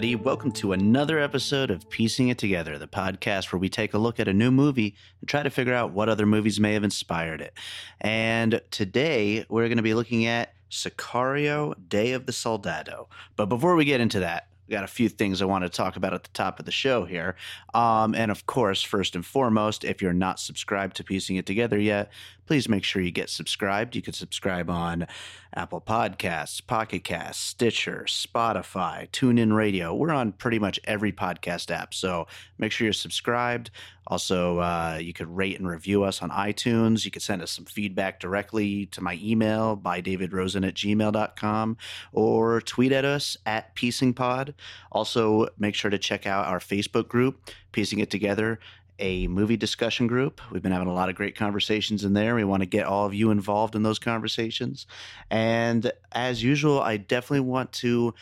[0.00, 0.24] everybody.
[0.24, 4.18] Welcome to another episode of Piecing It Together, the podcast where we take a look
[4.18, 7.42] at a new movie and try to figure out what other movies may have inspired
[7.42, 7.52] it.
[8.00, 13.10] And today we're going to be looking at Sicario Day of the Soldado.
[13.36, 15.96] But before we get into that, we got a few things I want to talk
[15.96, 17.36] about at the top of the show here.
[17.74, 21.78] Um, and of course, first and foremost, if you're not subscribed to Piecing It Together
[21.78, 22.10] yet,
[22.46, 23.94] please make sure you get subscribed.
[23.94, 25.08] You can subscribe on
[25.54, 29.94] Apple Podcasts, Pocket Casts, Stitcher, Spotify, TuneIn Radio.
[29.94, 32.26] We're on pretty much every podcast app, so
[32.58, 33.70] make sure you're subscribed.
[34.06, 37.04] Also, uh, you could rate and review us on iTunes.
[37.04, 41.76] You could send us some feedback directly to my email by davidrosen at gmail.com
[42.12, 44.54] or tweet at us at piecingpod.
[44.90, 48.58] Also, make sure to check out our Facebook group, Piecing It Together
[49.00, 50.40] a movie discussion group.
[50.50, 52.34] We've been having a lot of great conversations in there.
[52.34, 54.86] We want to get all of you involved in those conversations.
[55.30, 58.14] And as usual, I definitely want to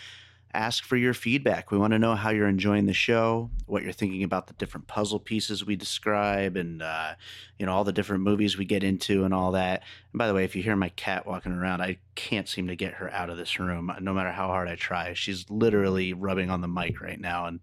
[0.55, 1.71] ask for your feedback.
[1.71, 4.87] We want to know how you're enjoying the show, what you're thinking about the different
[4.87, 7.15] puzzle pieces we describe, and uh,
[7.59, 9.83] you know all the different movies we get into and all that.
[10.13, 12.77] And by the way, if you hear my cat walking around, I can't seem to
[12.77, 15.13] get her out of this room, no matter how hard I try.
[15.15, 17.61] She's literally rubbing on the mic right now, and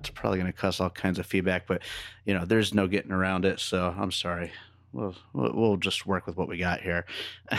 [0.00, 1.82] it's probably going to cause all kinds of feedback, but
[2.24, 3.60] you know, there's no getting around it.
[3.60, 4.52] So I'm sorry.
[4.92, 7.06] We'll we'll just work with what we got here.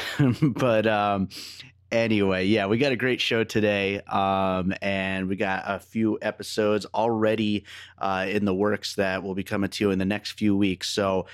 [0.42, 1.30] but um,
[1.92, 6.86] anyway, yeah, we got a great show today, um, and we got a few episodes
[6.94, 7.64] already
[8.00, 10.89] uh, in the works that will be coming to you in the next few weeks.
[10.89, 11.28] So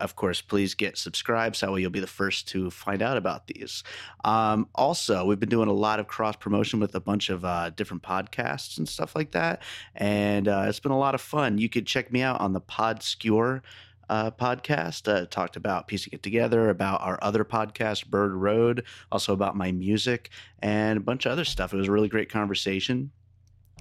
[0.00, 3.16] of course, please get subscribed so that way you'll be the first to find out
[3.16, 3.84] about these.
[4.24, 7.70] Um, also, we've been doing a lot of cross promotion with a bunch of uh,
[7.70, 9.62] different podcasts and stuff like that,
[9.94, 11.58] and uh, it's been a lot of fun.
[11.58, 13.62] You could check me out on the Podscure.
[14.08, 19.32] Uh, podcast uh, talked about piecing it together about our other podcast bird road also
[19.32, 23.12] about my music and a bunch of other stuff it was a really great conversation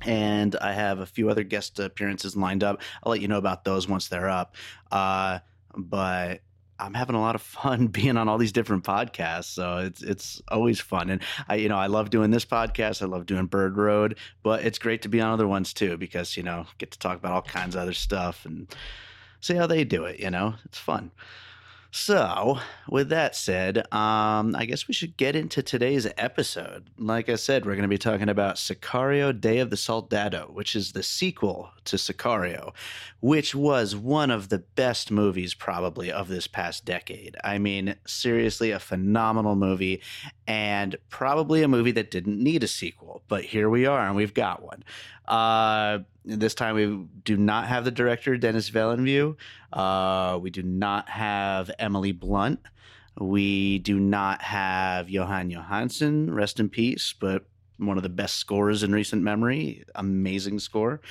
[0.05, 2.81] and I have a few other guest appearances lined up.
[3.03, 4.55] I'll let you know about those once they're up.
[4.91, 5.39] Uh,
[5.75, 6.41] but
[6.79, 9.45] I'm having a lot of fun being on all these different podcasts.
[9.45, 11.09] So it's it's always fun.
[11.09, 13.01] And I you know, I love doing this podcast.
[13.01, 16.37] I love doing Bird Road, but it's great to be on other ones too because,
[16.37, 18.73] you know, get to talk about all kinds of other stuff and
[19.41, 20.55] see how they do it, you know.
[20.65, 21.11] It's fun.
[21.91, 26.87] So, with that said, um, I guess we should get into today's episode.
[26.99, 30.75] Like I said, we're going to be talking about Sicario Day of the Soldado, which
[30.75, 32.73] is the sequel to Sicario,
[33.21, 37.35] which was one of the best movies probably of this past decade.
[37.43, 40.03] I mean, seriously, a phenomenal movie
[40.49, 44.33] and probably a movie that didn't need a sequel, but here we are and we've
[44.33, 44.83] got one.
[45.27, 49.35] Uh, this time we do not have the director Denis Villeneuve.
[49.71, 52.61] Uh, we do not have Emily Blunt.
[53.19, 56.33] We do not have Jóhann Jóhannsson.
[56.33, 57.45] rest in peace, but
[57.79, 59.83] one of the best scores in recent memory.
[59.95, 61.01] Amazing score.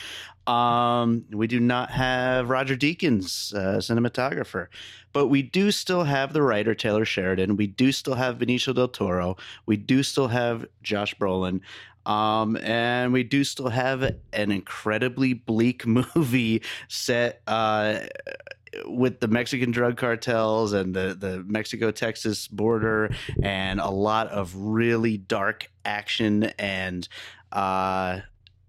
[0.46, 4.68] Um, we do not have Roger Deakins, uh, cinematographer,
[5.12, 7.56] but we do still have the writer Taylor Sheridan.
[7.56, 9.36] We do still have Benicio del Toro.
[9.66, 11.60] We do still have Josh Brolin.
[12.06, 14.02] Um, and we do still have
[14.32, 15.86] an incredibly bleak
[16.16, 18.00] movie set uh,
[18.86, 23.10] with the Mexican drug cartels and the, the Mexico Texas border,
[23.42, 27.08] and a lot of really dark action and
[27.52, 28.20] uh,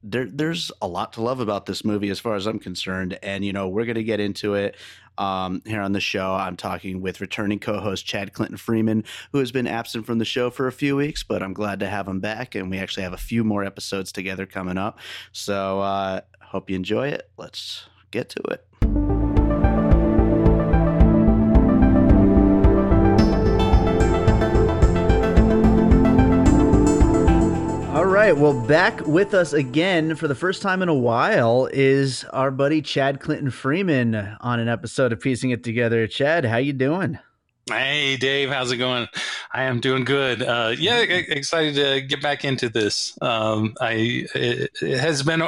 [0.03, 3.19] there, there's a lot to love about this movie as far as I'm concerned.
[3.21, 4.77] And, you know, we're going to get into it
[5.17, 6.33] um, here on the show.
[6.33, 10.25] I'm talking with returning co host Chad Clinton Freeman, who has been absent from the
[10.25, 12.55] show for a few weeks, but I'm glad to have him back.
[12.55, 14.99] And we actually have a few more episodes together coming up.
[15.31, 17.29] So, uh, hope you enjoy it.
[17.37, 19.08] Let's get to it.
[28.33, 28.41] Right.
[28.41, 32.81] Well, back with us again for the first time in a while is our buddy
[32.81, 36.05] Chad Clinton Freeman on an episode of Piecing It Together.
[36.05, 37.17] Chad, how you doing?
[37.69, 39.07] Hey, Dave, how's it going?
[39.53, 40.41] I am doing good.
[40.41, 43.15] Uh, yeah, excited to get back into this.
[43.21, 45.43] Um, I it, it, has been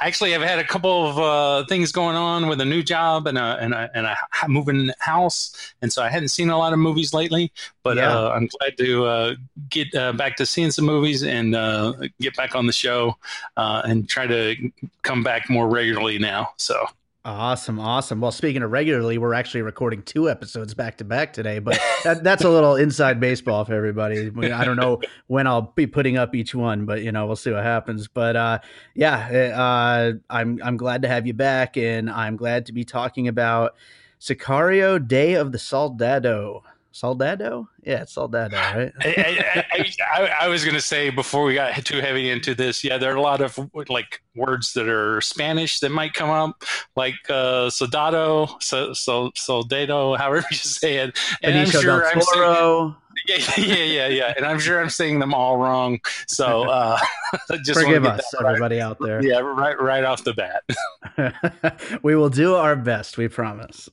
[0.00, 3.36] actually I've had a couple of uh, things going on with a new job and
[3.36, 4.16] a and a, and a
[4.48, 7.52] moving house, and so I hadn't seen a lot of movies lately.
[7.82, 8.16] But yeah.
[8.16, 9.34] uh, I'm glad to uh,
[9.68, 13.16] get uh, back to seeing some movies and uh, get back on the show
[13.56, 14.56] and try to
[15.02, 16.52] come back more regularly now.
[16.56, 16.86] So.
[17.26, 18.20] Awesome, awesome.
[18.20, 22.22] Well, speaking of regularly, we're actually recording two episodes back to back today, but that,
[22.22, 24.30] that's a little inside baseball for everybody.
[24.52, 27.50] I don't know when I'll be putting up each one, but you know we'll see
[27.50, 28.06] what happens.
[28.06, 28.58] But uh,
[28.94, 32.84] yeah, eh, uh, I'm I'm glad to have you back, and I'm glad to be
[32.84, 33.74] talking about
[34.20, 36.62] Sicario: Day of the Soldado.
[36.96, 37.68] Soldado?
[37.84, 38.90] Yeah, it's Soldado, right?
[39.02, 42.82] I, I, I, I, was going to say before we got too heavy into this,
[42.82, 43.58] yeah, there are a lot of
[43.90, 46.64] like words that are Spanish that might come up,
[46.96, 51.18] like uh, soldado, so, so, soldado, however you say it.
[51.42, 52.94] And Benicio I'm sure I'm saying,
[53.26, 54.34] yeah, yeah, yeah, yeah.
[54.36, 56.00] And I'm sure I'm saying them all wrong.
[56.26, 56.98] So uh,
[57.64, 59.22] just forgive us, everybody out there.
[59.22, 61.82] Yeah, right, right off the bat.
[62.02, 63.16] we will do our best.
[63.16, 63.88] We promise.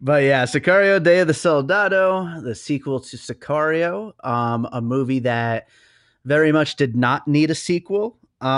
[0.00, 5.68] but yeah, Sicario: Day of the Soldado, the sequel to Sicario, um, a movie that
[6.24, 8.18] very much did not need a sequel.
[8.40, 8.48] Um,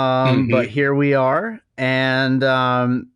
[0.43, 0.51] mm-hmm.
[0.51, 3.10] but here we are, and um,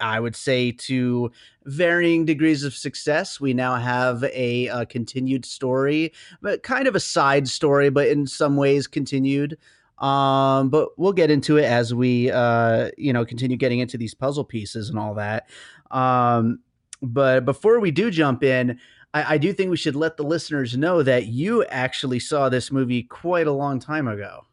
[0.00, 1.30] I would say to
[1.64, 3.40] varying degrees of success.
[3.40, 8.26] We now have a, a, continued story, but kind of a side story, but in
[8.26, 9.58] some ways continued.
[9.98, 14.14] Um, but we'll get into it as we, uh, you know, continue getting into these
[14.14, 15.48] puzzle pieces and all that.
[15.90, 16.60] Um,
[17.02, 18.78] but before we do jump in,
[19.12, 22.72] I, I do think we should let the listeners know that you actually saw this
[22.72, 24.46] movie quite a long time ago.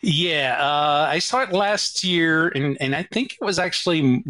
[0.00, 4.24] Yeah, uh, I saw it last year, and, and I think it was actually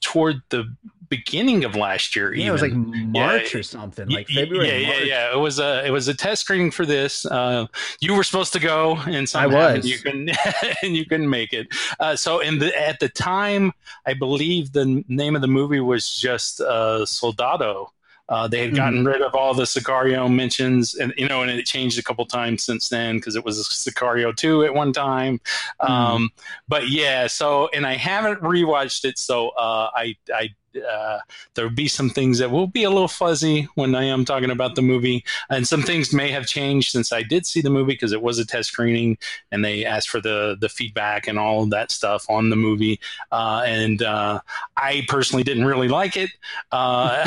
[0.00, 0.74] toward the
[1.12, 2.32] beginning of last year.
[2.32, 2.48] Yeah, even.
[2.48, 4.68] it was like March yeah, or something, like February.
[4.68, 5.32] Yeah, yeah, yeah.
[5.34, 7.26] It was a it was a test screening for this.
[7.26, 7.66] Uh,
[8.00, 9.86] you were supposed to go, and somehow I was.
[9.86, 10.30] you couldn't,
[10.82, 11.68] and you couldn't make it.
[12.00, 13.72] Uh, so, in the at the time,
[14.06, 17.92] I believe the name of the movie was just uh, Soldado.
[18.32, 19.08] Uh, they had gotten mm-hmm.
[19.08, 22.62] rid of all the Sicario mentions, and you know, and it changed a couple times
[22.62, 25.38] since then because it was a Sicario two at one time.
[25.82, 25.92] Mm-hmm.
[25.92, 26.30] Um,
[26.66, 31.18] but yeah, so and I haven't rewatched it, so uh, I I uh,
[31.54, 34.50] there will be some things that will be a little fuzzy when I am talking
[34.50, 37.92] about the movie, and some things may have changed since I did see the movie
[37.92, 39.18] because it was a test screening,
[39.50, 43.00] and they asked for the the feedback and all of that stuff on the movie.
[43.30, 44.40] Uh, and uh,
[44.76, 46.30] I personally didn't really like it,
[46.70, 47.24] uh,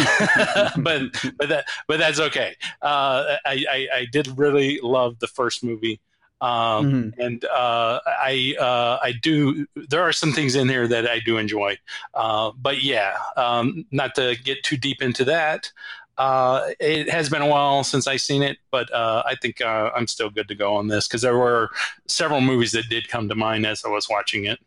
[0.78, 1.04] but
[1.38, 2.56] but that but that's okay.
[2.82, 6.00] Uh, I, I, I did really love the first movie.
[6.46, 7.22] Um, mm-hmm.
[7.22, 9.66] And uh, I uh, I do.
[9.76, 11.80] There are some things in here that I do enjoy,
[12.14, 15.72] uh, but yeah, um, not to get too deep into that.
[16.20, 19.90] Uh, it has been a while since I've seen it, but uh, I think uh,
[19.96, 21.72] I'm still good to go on this because there were
[22.08, 24.60] several movies that did come to mind as I was watching it.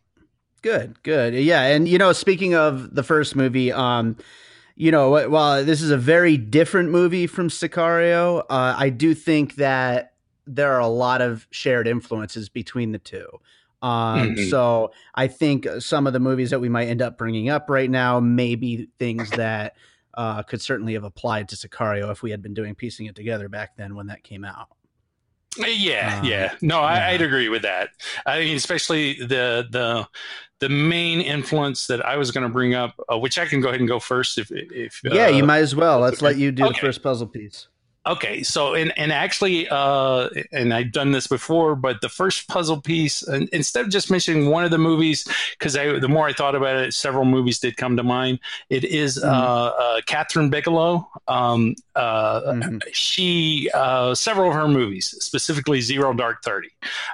[0.61, 1.61] Good, good, yeah.
[1.61, 4.17] And you know, speaking of the first movie, um,
[4.75, 10.09] you know, while this is a very different movie from Sicario, I do think that
[10.55, 13.27] there are a lot of shared influences between the two.
[13.81, 14.49] Um, mm-hmm.
[14.49, 17.89] So I think some of the movies that we might end up bringing up right
[17.89, 19.75] now may be things that
[20.15, 23.47] uh, could certainly have applied to Sicario if we had been doing piecing it together
[23.47, 24.67] back then when that came out.
[25.57, 26.55] Uh, yeah, um, yeah.
[26.61, 27.89] No, I, would agree with that.
[28.25, 30.07] I mean, especially the the
[30.59, 33.69] the main influence that I was going to bring up, uh, which I can go
[33.69, 34.37] ahead and go first.
[34.37, 35.99] If, if yeah, you uh, might as well.
[35.99, 36.27] Let's okay.
[36.27, 36.73] let you do okay.
[36.73, 37.68] the first puzzle piece.
[38.07, 42.79] Okay, so and and actually, uh, and I've done this before, but the first puzzle
[42.79, 45.27] piece, instead of just mentioning one of the movies,
[45.59, 48.39] because I the more I thought about it, several movies did come to mind.
[48.69, 49.29] It is mm-hmm.
[49.29, 51.09] uh, uh, Kathryn Bigelow.
[51.27, 52.77] Um, uh, mm-hmm.
[52.93, 56.71] She uh, several of her movies, specifically Zero Dark Thirty.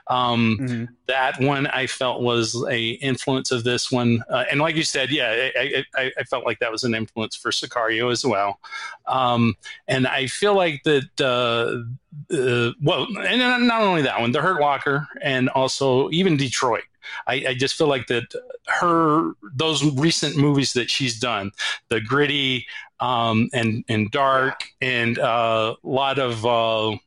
[0.07, 0.85] Um, mm-hmm.
[1.07, 5.11] That one I felt was a influence of this one, uh, and like you said,
[5.11, 8.59] yeah, I, I, I, felt like that was an influence for Sicario as well.
[9.05, 9.55] Um,
[9.87, 14.59] and I feel like that uh, uh, well, and not only that one, The Hurt
[14.59, 16.83] Locker, and also even Detroit.
[17.27, 18.33] I, I, just feel like that
[18.67, 21.51] her those recent movies that she's done,
[21.89, 22.65] the gritty
[22.99, 26.97] um, and and dark, and a uh, lot of uh,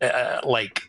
[0.00, 0.82] uh, like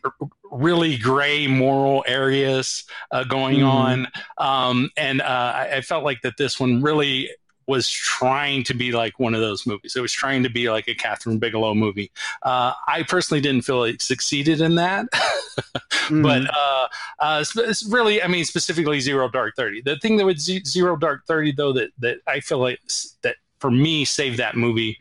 [0.51, 3.70] really gray moral areas uh, going mm.
[3.70, 7.30] on, um, and uh, I, I, felt like that this one really
[7.68, 9.96] was trying to be like one of those movies.
[9.96, 12.12] It was trying to be like a Kathryn Bigelow movie.
[12.42, 16.22] Uh, I personally didn't feel it succeeded in that, mm-hmm.
[16.22, 16.88] but uh,
[17.20, 19.82] uh, it's really, I mean, specifically Zero Dark Thirty.
[19.82, 22.80] The thing that with Zero Dark Thirty, though, that that I feel like
[23.22, 25.00] that for me saved that movie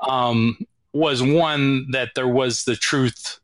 [0.00, 0.58] um,
[0.92, 3.38] was one that there was the truth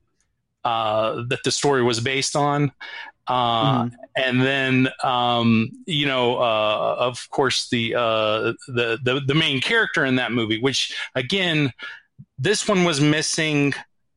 [0.64, 2.72] uh, that the story was based on.
[3.26, 3.94] Uh, mm-hmm.
[4.16, 10.04] And then, um, you know, uh, of course, the, uh, the the the main character
[10.04, 11.72] in that movie, which again,
[12.38, 13.72] this one was missing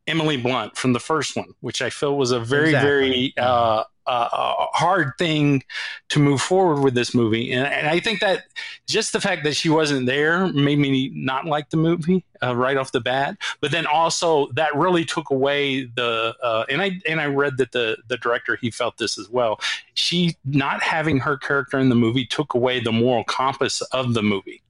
[0.07, 2.89] Emily Blunt from the first one, which I feel was a very exactly.
[2.89, 5.63] very uh, a hard thing
[6.09, 7.51] to move forward with this movie.
[7.51, 8.45] And, and, I think that
[8.87, 12.77] just the fact that she wasn't there made me not like the movie uh, right
[12.77, 13.37] off the bat.
[13.61, 17.71] But then also that really took away the uh, and I and I read that
[17.71, 19.59] the the director he felt this as well.
[19.93, 24.21] She not having her character in the movie took away the moral compass of the
[24.23, 24.61] movie.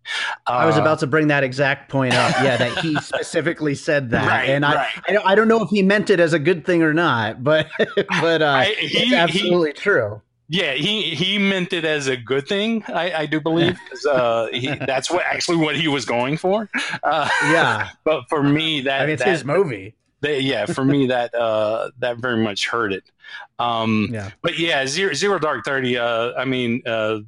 [0.47, 2.31] Uh, I was about to bring that exact point up.
[2.41, 4.87] Yeah, that he specifically said that, Right, and I, right.
[5.07, 7.43] I, don't, I don't know if he meant it as a good thing or not,
[7.43, 7.67] but
[8.21, 10.21] but uh, I- he- it's he- absolutely true.
[10.49, 12.83] Yeah, he he meant it as a good thing.
[12.87, 13.77] I, I do believe.
[14.09, 16.69] uh, he, that's what actually what he was going for.
[17.03, 19.95] Uh, Yeah, but for me, that, I mean it's that his movie.
[20.21, 23.03] that- yeah, for me that uh, that very much hurt it.
[23.59, 25.97] Um, Yeah, but yeah, zero, zero dark thirty.
[25.97, 27.19] Uh, I mean, uh,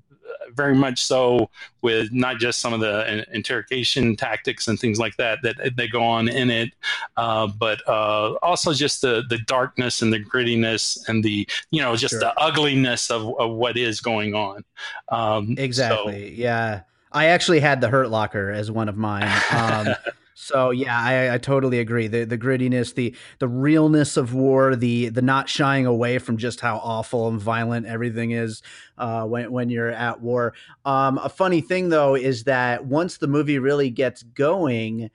[0.55, 1.49] very much so
[1.81, 5.87] with not just some of the in- interrogation tactics and things like that that they
[5.87, 6.73] go on in it,
[7.17, 11.95] uh, but uh, also just the the darkness and the grittiness and the you know
[11.95, 12.19] just Sure.
[12.19, 14.63] the ugliness of, of what is going on.
[15.09, 16.33] Um, so- exactly.
[16.35, 19.31] Yeah, I actually had the Hurt Locker as one of mine.
[19.51, 19.95] Um,
[20.41, 22.07] so yeah, I, I totally agree.
[22.07, 26.61] The the grittiness, the the realness of war, the the not shying away from just
[26.61, 28.63] how awful and violent everything is
[28.97, 30.53] uh, when when you're at war.
[30.85, 35.09] Um, a funny thing though is that once the movie really gets going,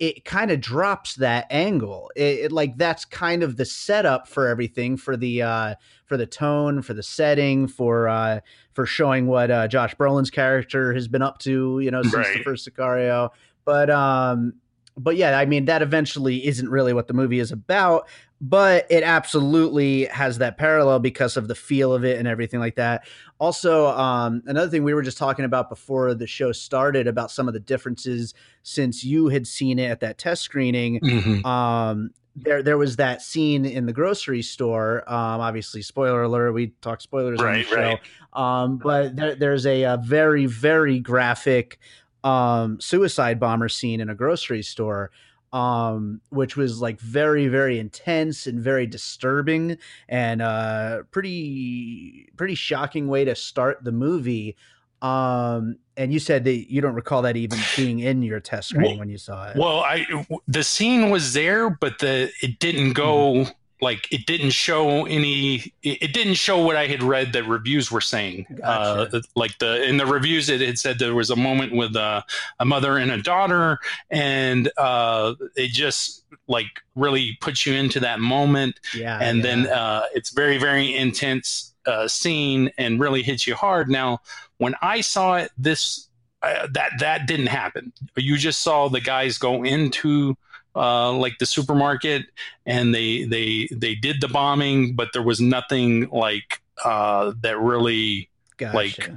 [0.00, 2.10] it kind of drops that angle.
[2.16, 5.74] It, it like that's kind of the setup for everything for the uh,
[6.06, 8.40] for the tone, for the setting, for uh,
[8.72, 11.78] for showing what uh, Josh Brolin's character has been up to.
[11.78, 13.30] You know, since the first Sicario.
[13.64, 14.54] But um,
[14.96, 18.08] but yeah, I mean that eventually isn't really what the movie is about.
[18.40, 22.74] But it absolutely has that parallel because of the feel of it and everything like
[22.74, 23.06] that.
[23.38, 27.48] Also, um, another thing we were just talking about before the show started about some
[27.48, 31.00] of the differences since you had seen it at that test screening.
[31.00, 31.44] Mhm.
[31.46, 35.04] Um, there, there was that scene in the grocery store.
[35.10, 36.52] Um, obviously, spoiler alert.
[36.52, 37.76] We talk spoilers on the show.
[37.76, 38.00] right.
[38.34, 41.78] Um, but there, there's a, a very, very graphic
[42.24, 45.10] um, suicide bomber scene in a grocery store,
[45.52, 49.78] um, which was like very, very intense and very disturbing
[50.08, 54.56] and uh, pretty, pretty shocking way to start the movie.
[55.02, 58.92] Um, and you said that you don't recall that even being in your test screening
[58.92, 59.56] Well- when you saw it.
[59.56, 60.06] Well, I
[60.48, 63.46] the scene was there, but the it didn't go
[63.84, 65.72] like it didn't show any.
[65.82, 68.46] It, didn't show what I had read that reviews were saying.
[68.62, 72.24] Uh, like the in the reviews, it had said there was a moment with a,
[72.58, 73.78] a mother and a daughter,
[74.10, 79.42] and uh, it just like really puts you into that moment yeah, and yeah.
[79.42, 84.18] then uh, it's very very intense uh, scene and really hits you hard now
[84.58, 86.08] when i saw it this
[86.42, 90.36] uh, that that didn't happen you just saw the guys go into
[90.76, 92.26] uh, like the supermarket
[92.66, 98.28] and they they they did the bombing but there was nothing like uh, that really
[98.56, 98.76] Gotcha.
[98.76, 99.10] like,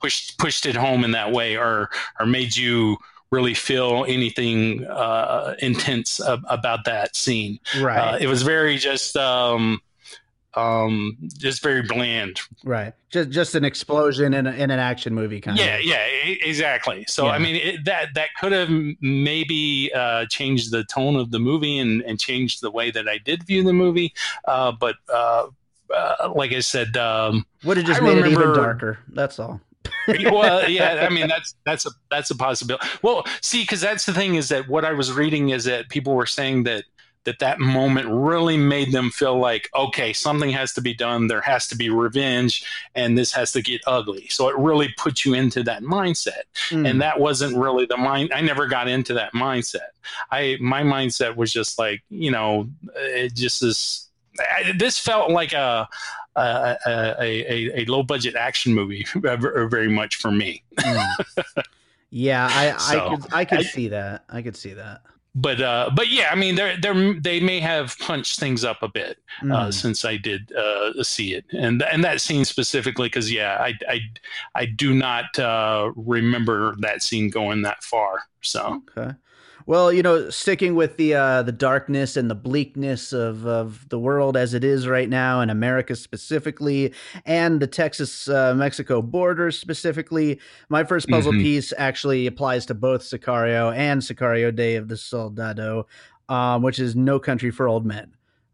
[0.00, 1.88] pushed pushed it home in that way or
[2.18, 2.96] or made you
[3.30, 9.16] really feel anything uh, intense ab- about that scene right, uh, it was very just
[9.16, 9.80] um
[10.54, 12.92] um just very bland right.
[13.10, 15.84] Just just an explosion in, a, in an action movie kind yeah of.
[15.84, 18.68] yeah e- exactly so i mean it, that that could have
[19.00, 23.18] maybe uh changed the tone of the movie and and changed the way that i
[23.18, 24.12] did view the movie
[24.46, 25.46] uh but uh,
[25.94, 28.98] uh like i said um Would have just I made it even darker.
[29.08, 29.60] That's all.
[30.30, 34.12] well yeah i mean that's that's a that's a possibility well see because that's the
[34.12, 36.84] thing is that what i was reading is that people were saying that
[37.24, 41.40] that that moment really made them feel like okay something has to be done there
[41.40, 42.64] has to be revenge
[42.94, 46.88] and this has to get ugly so it really put you into that mindset Mm.
[46.88, 49.90] and that wasn't really the mind i never got into that mindset
[50.30, 54.08] i my mindset was just like you know it just is
[54.40, 55.88] I, this felt like a
[56.34, 61.12] a, a, a, a low budget action movie very much for me Mm.
[62.10, 64.24] yeah, I, So, I could I could I- see that.
[64.28, 65.02] I could see that.
[65.34, 68.88] But uh but yeah i mean they're they're they may have punched things up a
[68.88, 69.72] bit uh, Mm.
[69.74, 74.00] since I did uh, see it, and and that scene specifically, because yeah, I, I
[74.54, 78.24] I do not uh, remember that scene going that far.
[78.42, 79.12] So Okay.
[79.66, 83.98] Well, you know, sticking with the uh, the darkness and the bleakness of, of the
[83.98, 86.92] world as it is right now, and America specifically,
[87.24, 91.42] and the Texas uh, Mexico border specifically, my first puzzle Mhm.
[91.42, 95.86] piece actually applies to both Sicario and Sicario Day of the Soldado,
[96.28, 98.12] um, which is No Country for Old Men.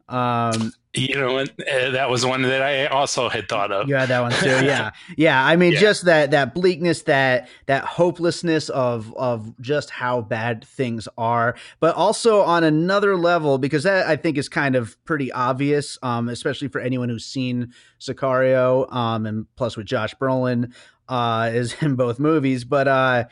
[0.08, 1.46] Um, you know, uh,
[1.90, 3.88] that was one that I also had thought of.
[3.88, 5.44] You had that one too, yeah, yeah.
[5.44, 5.80] I mean, Yeah.
[5.80, 11.94] just that that bleakness, that that hopelessness of of just how bad things are, but
[11.94, 16.68] also on another level because that I think is kind of pretty obvious, um, especially
[16.68, 20.72] for anyone who's seen Sicario, um, and plus with Josh Brolin,
[21.08, 22.64] uh, is in both movies.
[22.64, 23.24] But uh,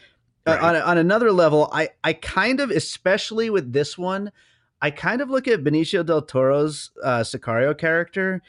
[0.47, 0.61] Right.
[0.63, 4.31] on on another level, I I kind of, especially with this one,
[4.83, 8.43] I kind of look at Benicio del Toro's uh, Sicario character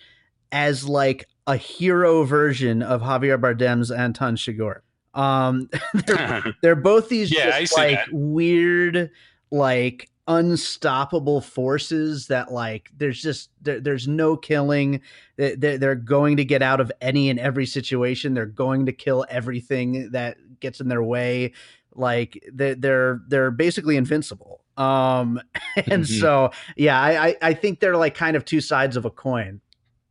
[0.51, 4.79] as like a hero version of Javier Bardem's Anton Chigurh.
[5.13, 5.69] Um,
[6.05, 8.07] they're, they're both these Yeah, just like that.
[8.11, 9.09] weird,
[9.51, 15.01] like unstoppable forces that like there's just there, there's no killing.
[15.37, 18.33] They- They're, they're going to get out of any and every situation.
[18.33, 21.53] They're going to kill everything that gets in their way.
[21.95, 24.56] Like they're they're they're basically invincible.
[24.77, 25.41] Um,
[25.89, 26.05] and Mhm.
[26.05, 29.61] so yeah, I, I I think they're like kind of two sides of a coin.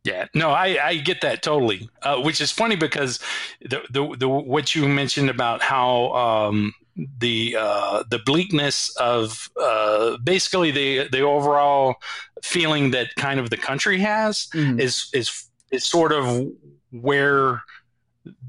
[0.03, 1.89] Yeah, no, I, I get that totally.
[2.01, 3.19] Uh, which is funny because
[3.61, 6.73] the, the the what you mentioned about how um,
[7.19, 11.95] the uh, the bleakness of uh, basically the the overall
[12.41, 14.79] feeling that kind of the country has Mhm.
[14.79, 16.47] is is is sort of
[16.91, 17.61] where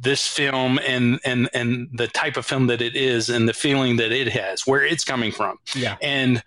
[0.00, 3.96] this film and and and the type of film that it is and the feeling
[3.96, 5.96] that it has where it's coming from Yeah.
[6.02, 6.42] and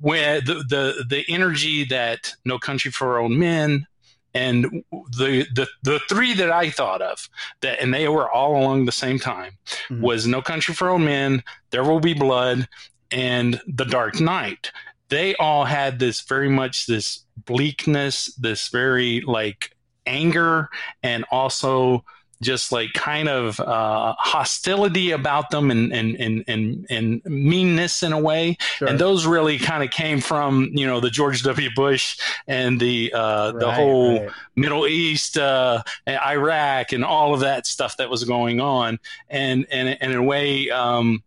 [0.00, 3.86] where the the the energy that No Country for Old Men
[4.34, 7.28] and the the the three that I thought of
[7.62, 9.58] that and they were all along the same time
[9.90, 10.00] Mhm.
[10.00, 12.68] was No Country for Old Men, There Will Be Blood,
[13.10, 14.70] and The Dark Knight.
[15.08, 20.68] They all had this very much this bleakness, this very like anger,
[21.02, 22.04] and also
[22.42, 28.12] just like kind of uh, hostility about them and and, and and and meanness in
[28.12, 28.88] a way Sure.
[28.88, 31.68] and those really kind of came from you know the George W.
[31.74, 34.30] Bush and the uh, the whole right.
[34.56, 39.66] Middle East, uh, and Iraq, and all of that stuff that was going on, and
[39.70, 41.22] and, and in a way, um,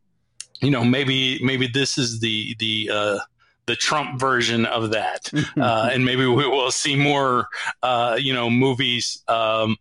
[0.61, 3.19] you know, maybe maybe this is the the uh,
[3.65, 7.47] the Trump version of that, uh, and maybe we will see more,
[7.81, 9.23] uh, you know, movies.
[9.27, 9.77] Um,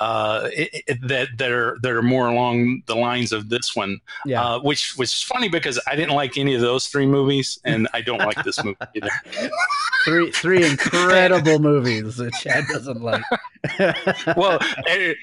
[0.00, 4.00] uh, it, it, that that are that are more along the lines of this one,
[4.24, 4.42] yeah.
[4.42, 7.88] uh, which which is funny because I didn't like any of those three movies, and
[7.94, 9.50] I don't like this movie either.
[10.04, 13.22] three three incredible movies that Chad doesn't like.
[14.36, 15.14] well, eh,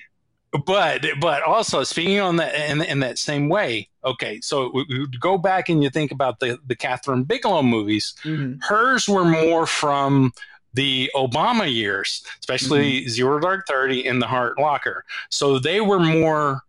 [0.66, 3.90] but but also speaking on that in, in that same way.
[4.06, 8.16] Okay, so we, we go back and you think about the the Kathryn Bigelow movies.
[8.24, 8.64] Mhm.
[8.64, 10.34] Hers were more from
[10.74, 15.06] the Obama years, especially Zero Dark Thirty and The Hurt Locker.
[15.30, 16.62] So they were more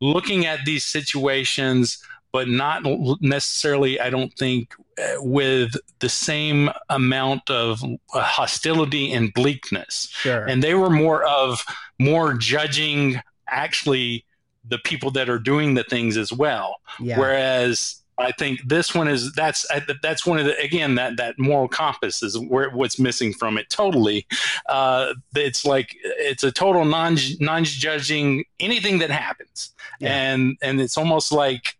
[0.00, 2.82] looking at these situations, but not
[3.20, 4.00] necessarily.
[4.00, 10.44] I don't think uh, with the same amount of uh, hostility and bleakness Sure.
[10.44, 11.64] and they were more of
[11.98, 14.26] more judging actually
[14.68, 17.18] the people that are doing the things as well yeah.
[17.18, 19.66] whereas i think this one is that's
[20.02, 23.68] that's one of the again that that moral compass is where what's missing from it
[23.70, 24.26] totally
[24.68, 30.14] uh it's like it's a total non non-judging anything that happens Yeah.
[30.32, 31.76] and and it's almost like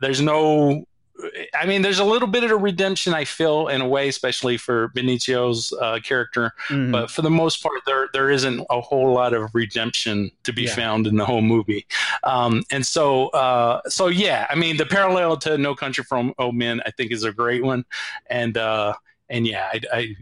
[0.00, 0.86] there's no
[1.54, 4.56] I mean, there's a little bit of a redemption I feel in a way, especially
[4.56, 6.90] for Benicio's uh, character Mhm.
[6.92, 10.62] but for the most part there there isn't a whole lot of redemption to be
[10.62, 10.74] Yeah.
[10.74, 11.86] found in the whole movie
[12.24, 16.54] um, and so uh, so yeah i mean the parallel to no country for old
[16.56, 17.84] men i think is a great one
[18.28, 18.92] and uh,
[19.28, 20.16] and yeah I, I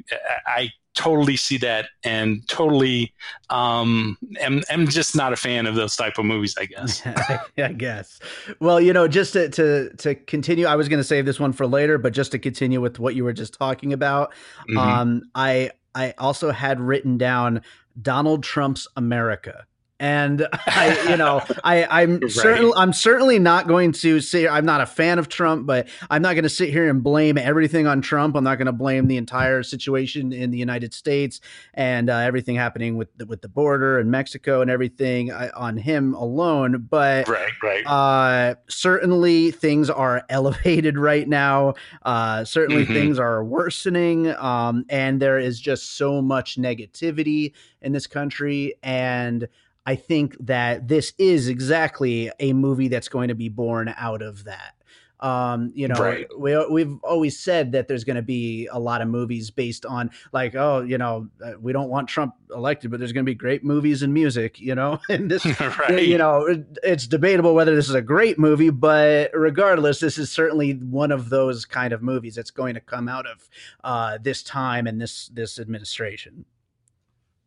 [0.46, 3.12] i totally see that and totally
[3.48, 7.02] um am, am just not a fan of those type of movies i guess
[7.58, 8.20] I guess.
[8.60, 11.52] Well, you know, just to to to continue, I was going to save this one
[11.52, 14.32] for later, but just to continue with what you were just talking about,
[14.68, 14.76] Mhm.
[14.78, 17.62] um, I I also had written down
[18.00, 19.64] Donald Trump's America.
[20.02, 22.30] And I, you know, I, I'm Right.
[22.32, 26.22] certain, I'm certainly not going to say I'm not a fan of Trump, but I'm
[26.22, 28.34] not going to sit here and blame everything on Trump.
[28.34, 31.40] I'm not going to blame the entire situation in the United States
[31.72, 35.76] and uh, everything happening with the, with the border and Mexico and everything uh, on
[35.76, 36.88] him alone.
[36.90, 41.74] But right right uh, certainly things are elevated right now.
[42.02, 42.92] Uh, certainly Mhm.
[42.92, 44.34] things are worsening.
[44.36, 48.74] Um, and there is just so much negativity in this country.
[48.82, 49.46] And
[49.86, 54.44] I think that this is exactly a movie that's going to be born out of
[54.44, 54.74] that.
[55.20, 56.26] Um, you know, Right.
[56.36, 60.10] we, we've always said that there's going to be a lot of movies based on
[60.32, 63.34] like, oh, you know, uh, we don't want Trump elected, but there's going to be
[63.36, 67.76] great movies and music, you know, and this right you know, it- it's debatable whether
[67.76, 72.02] this is a great movie, but regardless, this is certainly one of those kind of
[72.02, 73.48] movies that's going to come out of
[73.84, 76.44] uh, this time and this this administration.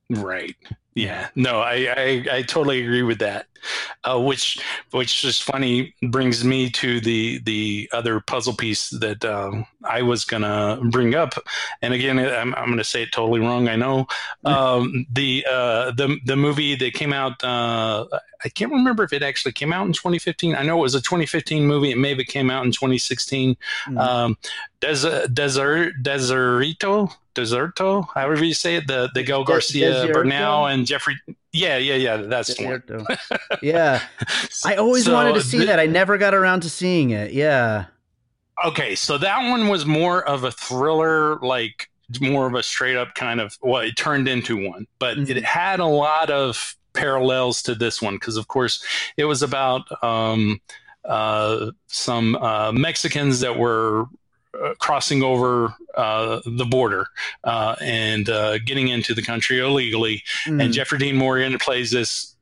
[0.09, 0.55] Right.
[0.93, 1.27] Yeah.
[1.35, 3.47] No, I, I, I totally agree with that.
[4.03, 4.59] Uh, which
[4.91, 10.23] which is funny brings me to the the other puzzle piece that um, I was
[10.23, 11.33] gonna bring up.
[11.81, 13.67] And again, I'm, I'm gonna say it totally wrong.
[13.67, 14.05] I know.
[14.45, 17.43] Um, the uh, the the movie that came out.
[17.43, 18.05] Uh,
[18.43, 20.55] I can't remember if it actually came out in 2015.
[20.55, 21.89] I know it was a 2015 movie.
[21.89, 23.57] It maybe came out in 2016.
[23.87, 23.97] Mhm.
[23.99, 24.37] Um,
[24.81, 27.11] Des- Desert Deserito.
[27.35, 31.15] Deserto, however you say it, the the Gael Garcia Bernal and Jeffrey.
[31.51, 32.17] Yeah, yeah, yeah.
[32.17, 32.83] That's one.
[33.61, 34.01] yeah,
[34.65, 35.79] I always so wanted to see that.
[35.79, 37.31] I never got around to seeing it.
[37.31, 37.85] Yeah.
[38.63, 41.89] Okay, so that one was more of a thriller, like
[42.21, 45.37] more of a straight up kind of well, it turned into one, but mm-hmm.
[45.37, 48.83] it had a lot of parallels to this one because, of course,
[49.17, 50.59] it was about um,
[51.03, 54.05] uh, some uh, Mexicans that were
[54.79, 57.07] crossing over uh, the border
[57.43, 60.23] uh, and uh, getting into the country illegally.
[60.45, 60.63] Mm.
[60.63, 62.35] And Jeffrey Dean Morgan plays this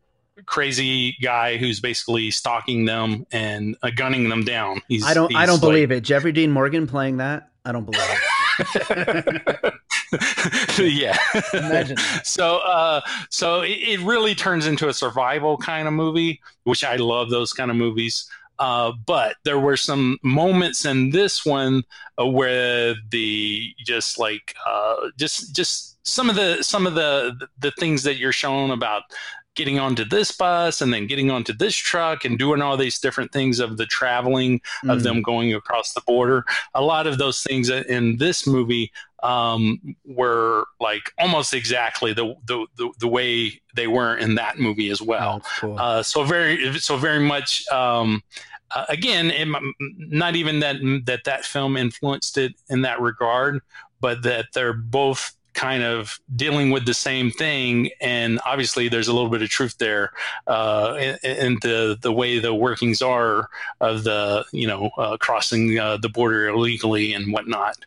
[0.46, 4.82] crazy guy who's basically stalking them and uh, gunning them down.
[4.88, 5.34] He's, I don't.
[5.36, 6.02] I don't like, believe it.
[6.02, 7.50] Jeffrey Dean Morgan playing that.
[7.66, 8.20] I don't believe it.
[10.80, 11.18] yeah.
[11.54, 11.98] Imagine.
[12.24, 16.96] So, uh, so it, it, really turns into a survival kind of movie, which I
[16.96, 18.30] love those kind of movies.
[18.60, 21.84] Uh, but there were some moments in this one
[22.20, 27.72] uh, where the just like uh, just just some of the some of the the
[27.72, 29.04] things that you're shown about
[29.56, 33.32] getting onto this bus and then getting onto this truck and doing all these different
[33.32, 34.92] things of the traveling mm.
[34.92, 36.44] of them going across the border.
[36.74, 38.92] A lot of those things in this movie
[39.24, 44.90] um, were like almost exactly the, the, the the way they were in that movie
[44.90, 45.42] as well.
[45.44, 45.80] Oh, cool.
[45.80, 47.68] uh, so very so very much.
[47.70, 48.22] Um,
[48.76, 49.48] uh, again, it,
[49.98, 53.62] not even that that that film influenced it in that regard,
[54.02, 57.90] but that they're both kind of dealing with the same thing.
[58.02, 60.12] And obviously, there's a little bit of truth there
[60.48, 65.80] uh, in, in, the the way the workings are of the you know uh, crossing
[65.80, 67.78] uh, the border illegally and whatnot.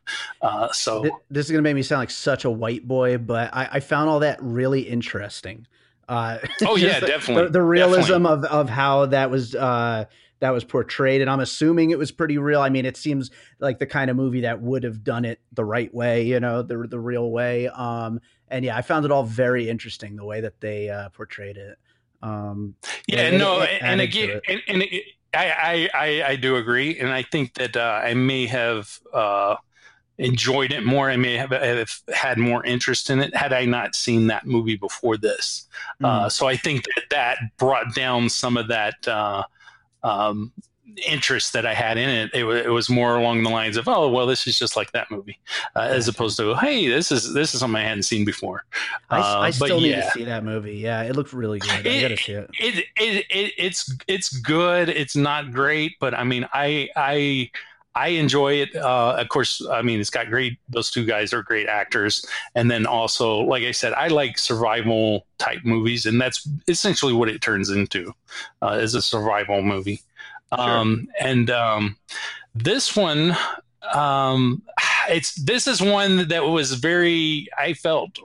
[0.42, 3.68] Uh, so this is gonna make me sound like such a white boy, but I,
[3.72, 5.66] I found all that really interesting.
[6.08, 7.44] Uh, oh yeah, definitely.
[7.44, 8.48] The, the realism definitely.
[8.48, 10.04] of of how that was uh,
[10.40, 13.78] that was portrayed and i'm assuming it was pretty real i mean it seems like
[13.78, 16.76] the kind of movie that would have done it the right way you know the,
[16.88, 20.60] the real way um and yeah i found it all very interesting the way that
[20.60, 21.78] they uh, portrayed it
[22.22, 22.74] um
[23.06, 27.10] yeah no it, it and again and, and it, I, I i do agree and
[27.10, 29.56] i think that uh, i may have uh
[30.18, 31.10] enjoyed it more.
[31.10, 34.76] I may have, have, had more interest in it had I not seen that movie
[34.76, 35.66] before this.
[36.02, 36.06] Mm.
[36.06, 39.44] Uh, so I think that that brought down some of that uh,
[40.02, 40.52] um,
[41.06, 42.30] interest that I had in it.
[42.32, 44.92] It, w- it, was more along the lines of, oh, well, this is just like
[44.92, 45.38] that movie,
[45.74, 48.64] uh, as opposed to, hey, this is this is something I hadn't seen before.
[49.10, 50.76] I, uh, I still need to see that movie.
[50.76, 51.70] Yeah, it looked really good.
[51.70, 52.50] I gotta see it.
[52.60, 53.52] It, it, it.
[53.58, 54.88] It's it's good.
[54.88, 57.50] It's not great, but I mean, I I
[57.96, 58.76] I enjoy it.
[58.76, 62.26] Uh, of course, I mean, it's got great, those two guys are great actors.
[62.54, 67.30] And then also, like I said, I like survival type movies, and that's essentially what
[67.30, 68.12] it turns into
[68.60, 70.02] uh, is a survival movie.
[70.54, 70.60] Sure.
[70.60, 71.96] Um, and um,
[72.54, 73.34] this one,
[73.94, 74.62] um,
[75.08, 78.18] it's this is one that was very, I felt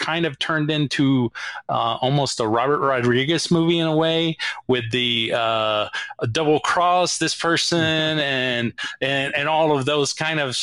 [0.00, 1.30] kind of turned into
[1.68, 4.36] uh, almost a Robert Rodriguez movie in a way,
[4.66, 5.88] with the uh,
[6.32, 10.56] double cross this person and and and all of those kind of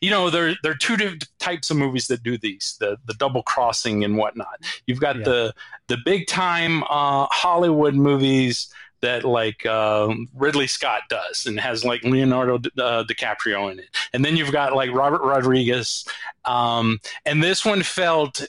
[0.00, 3.14] you know there there are two different types of movies that do these the the
[3.14, 4.58] double crossing and whatnot.
[4.86, 5.24] You've got yeah.
[5.24, 5.54] the
[5.88, 12.02] the big time uh, Hollywood movies that like um, Ridley Scott does and has like
[12.04, 13.88] Leonardo uh, DiCaprio in it.
[14.14, 16.06] And then you've got like Robert Rodriguez.
[16.44, 18.46] Um, and this one felt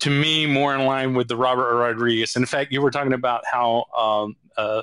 [0.00, 2.36] to me more in line with the Robert Rodriguez.
[2.36, 4.82] And In fact, you were talking about how um, uh,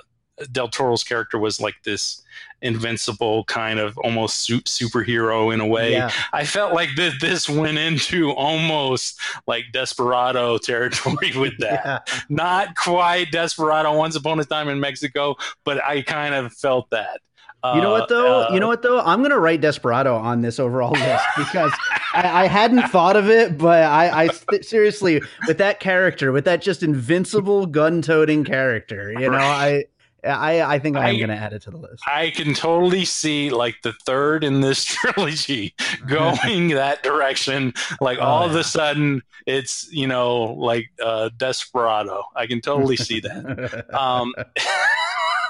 [0.51, 2.23] Del Toro's character was like this
[2.61, 5.93] invincible kind of almost superhero in a way.
[5.93, 6.11] Yeah.
[6.31, 11.81] I felt like this this went into almost like Desperado territory with that.
[12.07, 12.15] yeah.
[12.29, 17.21] Not quite Desperado Once Upon a Time in Mexico, but I kind of felt that.
[17.63, 18.41] You know what though?
[18.41, 18.99] Uh, you know what though?
[18.99, 21.71] I'm gonna write Desperado on this overall list because
[22.13, 26.45] I, I, hadn't thought of it, but I, I th- seriously with that character, with
[26.45, 29.85] that just invincible gun-toting character, you know, I.
[30.23, 32.03] I, I think I'm going to add it to the list.
[32.05, 35.73] I can totally see like the third in this trilogy
[36.05, 37.73] going that direction.
[37.99, 38.51] Like oh, all yeah.
[38.51, 42.23] of a sudden, it's you know like uh, Desperado.
[42.35, 43.91] I can totally see that.
[43.99, 44.35] um,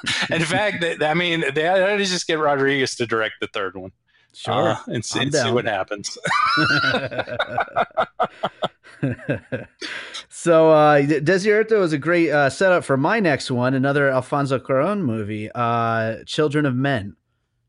[0.30, 3.92] in fact, I mean, they ought to just get Rodriguez to direct the third one.
[4.34, 6.18] Sure, uh, and, see, and see what happens.
[10.30, 15.02] so uh, Desierto is a great uh, setup for my next one, another Alfonso Cuarón
[15.02, 17.16] movie, uh, Children of Men,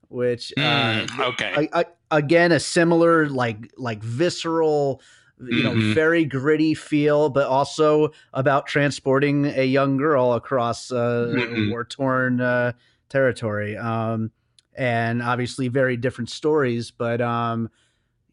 [0.09, 1.85] which mm, okay, I, I,
[2.17, 5.01] again a similar like like visceral
[5.41, 5.93] you know mm-hmm.
[5.93, 11.71] very gritty feel but also about transporting a young girl across uh, mm-hmm.
[11.71, 12.73] war torn uh,
[13.09, 14.31] territory um,
[14.75, 17.69] and obviously very different stories but um,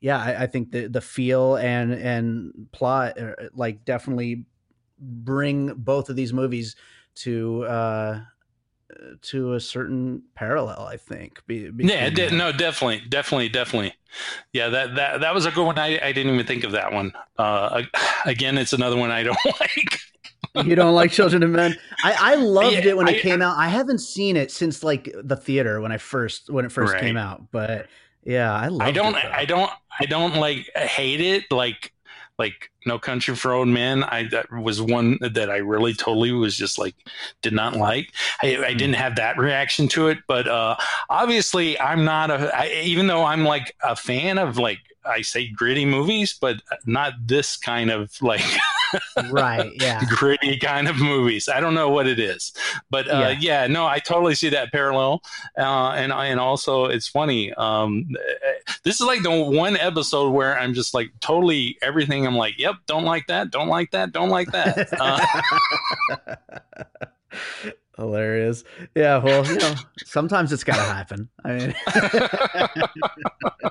[0.01, 4.45] yeah, I, I, think the the feel and and plot uh, like definitely
[4.97, 6.75] bring both of these movies
[7.15, 8.21] to uh
[9.21, 13.93] to a certain parallel i think Be, yeah de- no definitely definitely definitely
[14.53, 16.91] yeah that that that was a good one i, I didn't even think of that
[16.91, 17.83] one uh
[18.25, 19.99] again it's another one i don't like
[20.65, 21.75] you don't like Children of Men?
[22.03, 23.57] I, I loved yeah, it when it I, came out.
[23.57, 27.01] I haven't seen it since like the theater when I first when it first right.
[27.01, 27.51] came out.
[27.51, 27.87] But
[28.23, 28.81] yeah, I love.
[28.81, 29.15] I don't.
[29.15, 29.71] It, I don't.
[29.99, 31.51] I don't like hate it.
[31.51, 31.93] Like
[32.39, 34.03] like No Country for Old Men.
[34.03, 36.95] I that was one that I really totally was just like
[37.41, 38.11] did not like.
[38.41, 40.77] I, I didn't have that reaction to it, but uh,
[41.09, 42.49] obviously I'm not a.
[42.57, 47.13] I, even though I'm like a fan of like I say gritty movies, but not
[47.25, 48.43] this kind of like
[49.31, 51.49] right, yeah, gritty kind of movies.
[51.49, 52.53] I don't know what it is,
[52.89, 53.63] but uh, yeah.
[53.63, 53.67] yeah.
[53.67, 55.21] no, I totally see that parallel,
[55.57, 57.53] uh, and and also it's funny.
[57.53, 58.15] Um,
[58.83, 62.25] this is like the one episode where I'm just like totally everything.
[62.25, 64.89] I'm like, yep, don't like that, don't like that, don't like that.
[64.99, 65.25] Uh,
[67.99, 68.63] Hilarious.
[68.95, 71.27] Yeah, well, you know, sometimes it's got to happen.
[71.43, 71.75] I mean,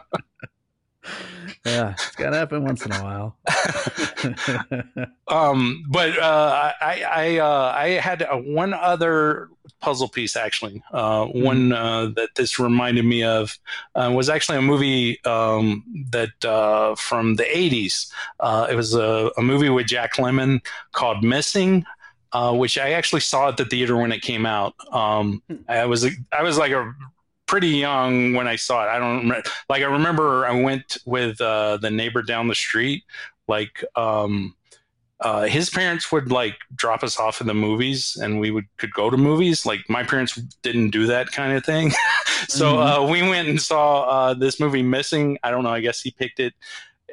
[1.64, 3.36] yeah, it's got to happen once in a while.
[5.28, 9.48] um, but uh, I I uh, I had one other
[9.80, 10.82] puzzle piece actually.
[10.92, 11.42] Uh, mm-hmm.
[11.42, 13.58] One uh, that this reminded me of
[13.94, 18.10] uh, was actually a movie um, that uh, from the '80s.
[18.70, 20.60] it was a, a, movie with Jack Lemmon
[20.92, 21.84] called Missing.
[22.30, 24.74] Uh, which I actually saw at the theater when it came out.
[24.92, 25.56] Um, hmm.
[25.66, 26.94] I was I was like a
[27.48, 28.88] pretty young when I saw it.
[28.88, 29.42] I don't remember.
[29.68, 33.02] Like I remember I went with uh, the neighbor down the street.
[33.48, 34.54] Like um,
[35.20, 38.92] uh, his parents would like drop us off in the movies, and we would could
[38.92, 39.66] go to movies.
[39.66, 41.90] Like my parents didn't do that kind of thing.
[42.48, 43.02] so mm-hmm.
[43.02, 45.38] uh, we went and saw uh, this movie, Missing.
[45.42, 45.70] I don't know.
[45.70, 46.54] I guess he picked it.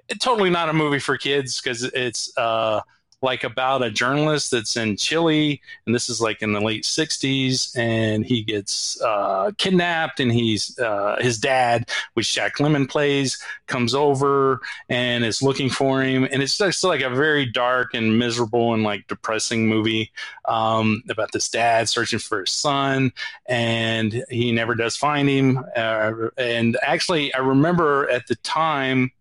[0.07, 2.81] it totally not a movie for kids because it's uh,
[3.25, 7.75] like about a journalist that's in Chile, and this is like in the late '60s,
[7.77, 13.95] and he gets uh, kidnapped, and he's uh, his dad, which Jack Lemmon plays, comes
[13.95, 18.73] over and is looking for him, and it's just like a very dark and miserable
[18.75, 20.11] and like depressing movie
[20.47, 23.11] um, about this dad searching for his son,
[23.47, 25.65] and he never does find him.
[25.75, 29.11] Uh, and actually, I remember at the time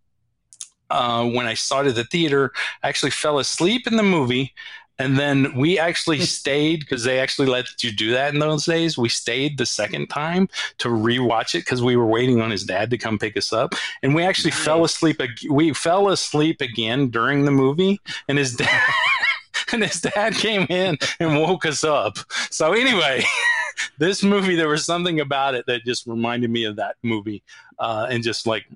[0.91, 4.55] uh, when I started the theater, I actually fell asleep in the movie.
[4.99, 8.97] And then we actually stayed because they actually let you do that in those days.
[8.97, 12.91] We stayed the second time to rewatch it because we were waiting on his dad
[12.91, 13.75] to come pick us up.
[14.03, 14.65] And we actually nice.
[14.65, 15.21] fell asleep.
[15.51, 18.89] We fell asleep again during the movie, and his dad.
[19.73, 22.19] and his dad came in and woke us up.
[22.51, 23.25] So anyway,
[23.99, 27.43] this movie, there was something about it that just reminded me of that movie,
[27.79, 28.67] uh, and just like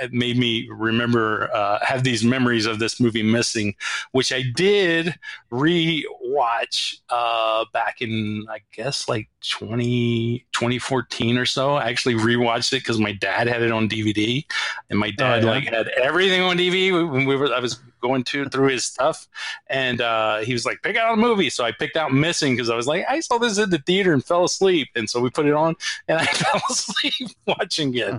[0.00, 3.74] it made me remember uh, have these memories of this movie missing
[4.12, 5.14] which i did
[5.50, 11.74] re-watch uh, back in i guess like 20 2014 or so.
[11.74, 14.44] I actually rewatched it because my dad had it on dvd
[14.90, 15.52] and my dad oh, yeah.
[15.52, 19.26] like had everything on dvd when we were i was going to through his stuff
[19.68, 21.50] and uh, he was like pick out a movie.
[21.50, 24.12] So i picked out missing because i was like i saw this in the theater
[24.12, 25.74] and fell asleep and so we put it on
[26.08, 28.12] and i fell asleep watching it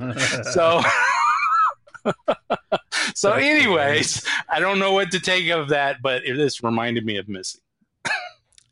[0.51, 0.81] so
[3.15, 7.17] so, anyways, I don't know what to take of that, but it just reminded me
[7.17, 7.59] of Missy.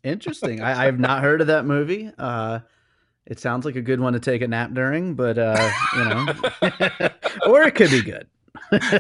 [0.04, 0.62] Interesting.
[0.62, 2.12] I, I, have not heard of that movie.
[2.18, 2.60] Uh,
[3.26, 6.26] it sounds like a good one to take a nap during, but uh, you know,
[7.48, 8.28] or it could be good.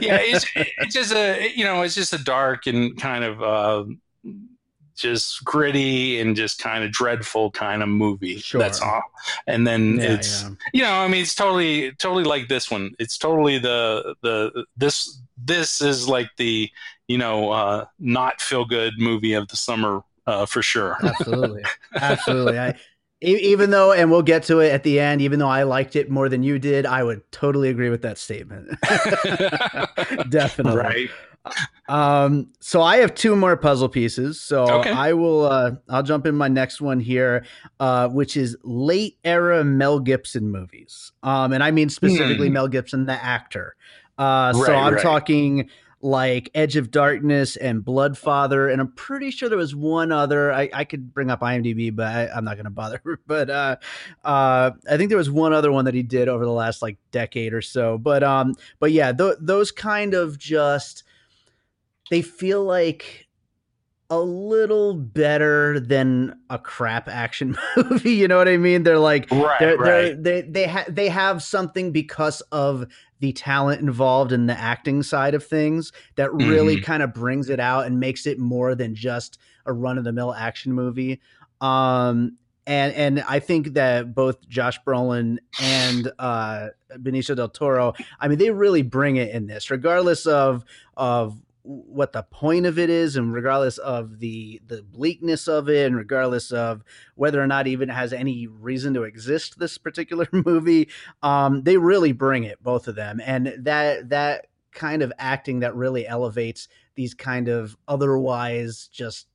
[0.01, 3.85] yeah, it's, it's just a you know, it's just a dark and kind of uh,
[4.95, 8.37] just gritty and just kind of dreadful kind of movie.
[8.37, 8.59] Sure.
[8.59, 9.03] That's all.
[9.47, 10.49] And then yeah, it's yeah.
[10.73, 12.95] you know, I mean it's totally totally like this one.
[12.99, 16.69] It's totally the the this this is like the,
[17.07, 20.97] you know, uh not feel good movie of the summer uh for sure.
[21.03, 21.63] Absolutely.
[21.95, 22.59] Absolutely.
[22.59, 22.75] I
[23.21, 26.09] even though and we'll get to it at the end even though i liked it
[26.09, 28.67] more than you did i would totally agree with that statement
[30.29, 31.09] definitely right
[31.87, 34.41] um, so I have two more puzzle pieces.
[34.41, 34.91] So okay.
[34.91, 37.45] I will uh, I'll jump in my next one here,
[37.79, 41.11] uh, which is late era Mel Gibson movies.
[41.23, 42.53] Um, and I mean specifically hmm.
[42.53, 43.75] Mel Gibson, the actor.
[44.17, 45.03] Uh, right, so I'm right.
[45.03, 45.69] talking
[46.05, 50.53] like Edge of Darkness and Bloodfather, and I'm pretty sure there was one other.
[50.53, 53.01] I, I could bring up IMDb, but I, am not going to bother.
[53.27, 53.77] But uh,
[54.23, 56.97] uh, I think there was one other one that he did over the last like
[57.09, 57.97] decade or so.
[57.97, 61.04] But um, but yeah, th- those kind of just
[62.09, 63.27] they feel like
[64.11, 68.11] a little better than a crap action movie.
[68.13, 68.83] You know what I mean?
[68.83, 70.23] They're like right, they're, right.
[70.23, 72.85] They're, they they ha- they have something because of
[73.19, 76.83] the talent involved in the acting side of things that really Mhm.
[76.83, 80.11] kind of brings it out and makes it more than just a run of the
[80.13, 81.19] mill action movie.
[81.61, 82.37] Um
[82.67, 88.37] and and I think that both Josh Brolin and uh Benicio del Toro, I mean,
[88.37, 90.63] they really bring it in this, regardless of
[90.97, 95.87] of what the point of it is, and regardless of the the bleakness of it,
[95.87, 96.83] and regardless of
[97.15, 99.57] whether or not even has any reason to exist.
[99.57, 100.89] This particular movie,
[101.23, 105.75] um, they really bring it, both of them, and that that kind of acting that
[105.75, 109.27] really elevates these kind of otherwise just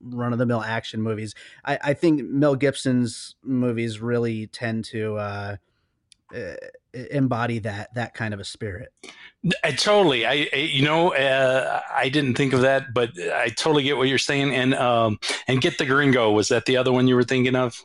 [0.00, 1.34] run of the mill action movies.
[1.64, 5.56] I, I think Mel Gibson's movies really tend to uh,
[6.34, 6.54] uh,
[7.10, 8.88] embody that that kind of a spirit.
[9.62, 10.26] I totally.
[10.26, 14.08] I, I you know uh, I didn't think of that, but I totally get what
[14.08, 14.54] you're saying.
[14.54, 17.84] And um and get the Gringo was that the other one you were thinking of?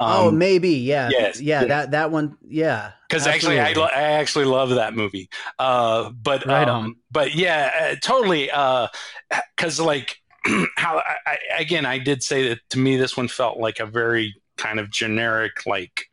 [0.00, 1.66] oh, Um, maybe, yeah, yes, yeah, yeah.
[1.68, 2.92] that that one, yeah.
[3.08, 6.96] because actually I, lo- I actually love that movie uh but Right um, on.
[7.10, 8.88] but yeah uh, totally uh
[9.56, 10.16] because like
[10.76, 14.34] how I, again i did say that to me this one felt like a very
[14.56, 16.09] kind of generic like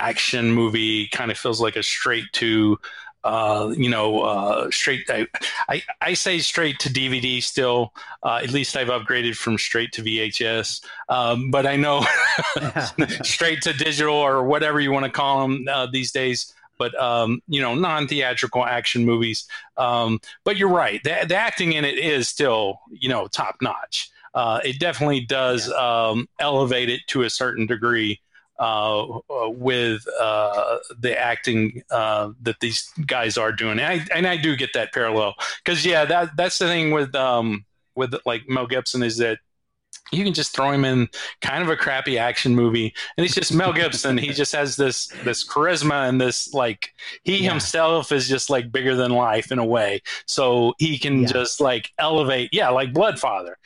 [0.00, 2.78] action movie kind of feels like a straight to
[3.22, 5.26] uh you know uh straight I,
[5.68, 10.02] I i say straight to dvd still uh at least i've upgraded from straight to
[10.02, 12.02] vhs um but i know
[13.22, 16.54] straight to digital or whatever you want to call them uh, these days.
[16.78, 19.46] But um, you know, non-theatrical action movies.
[19.76, 24.10] Um, but you're right; the, the acting in it is still you know top notch.
[24.32, 28.20] Uh, it definitely does um, elevate it to a certain degree
[28.60, 33.78] with uh, the acting uh, that these guys are doing.
[33.78, 37.14] And I, and I do get that parallel because yeah, that that's the thing with
[37.14, 39.38] um, with like Mel Gibson is that
[40.12, 41.08] you can just throw him in
[41.40, 45.16] kind of a crappy action movie and he's just Mel Gibson he just has this
[45.22, 46.92] this charisma and this like
[47.22, 47.50] he Yeah.
[47.50, 51.28] himself is just like bigger than life in a way so he can Yeah.
[51.28, 53.56] just like elevate yeah like Blood Father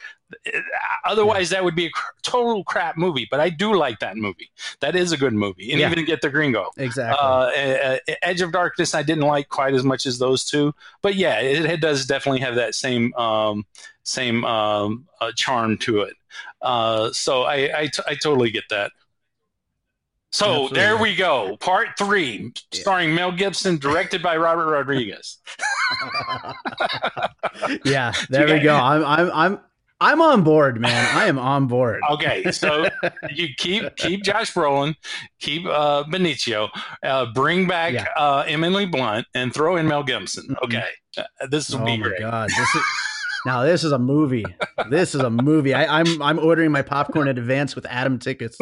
[1.05, 4.51] otherwise that would be a cr- total crap movie but I do like that movie
[4.81, 5.91] that is a good movie and Yeah.
[5.91, 7.19] even Get the Gringo exactly.
[7.21, 11.15] uh, uh, Edge of Darkness, I didn't like quite as much as those two, but
[11.15, 13.65] yeah, it, it does definitely have that same um,
[14.03, 16.15] same um, uh, charm to it.
[16.61, 18.93] Uh, so I, I, t- I totally get that.
[20.31, 20.77] So Absolutely.
[20.81, 25.39] there we go, part three, starring Mel Gibson, directed by Robert Rodriguez.
[27.85, 28.75] yeah, there we go.
[28.77, 29.61] I'm I'm I'm
[30.01, 31.17] I'm on board, man.
[31.17, 32.01] I am on board.
[32.11, 32.89] Okay, so
[33.31, 34.95] you keep keep Josh Brolin,
[35.41, 36.69] keep uh, Benicio,
[37.03, 38.07] uh, bring back Yeah.
[38.17, 40.49] uh, Emily Blunt, and throw in Mel Gibson.
[40.49, 40.65] Mhm.
[40.65, 40.85] Okay,
[41.19, 42.21] uh, this will oh be my great.
[42.21, 42.83] god, this is
[43.47, 44.45] now this is a movie.
[44.91, 45.73] This is a movie.
[45.75, 48.59] I, I'm I'm ordering my popcorn in advance with Adam tickets.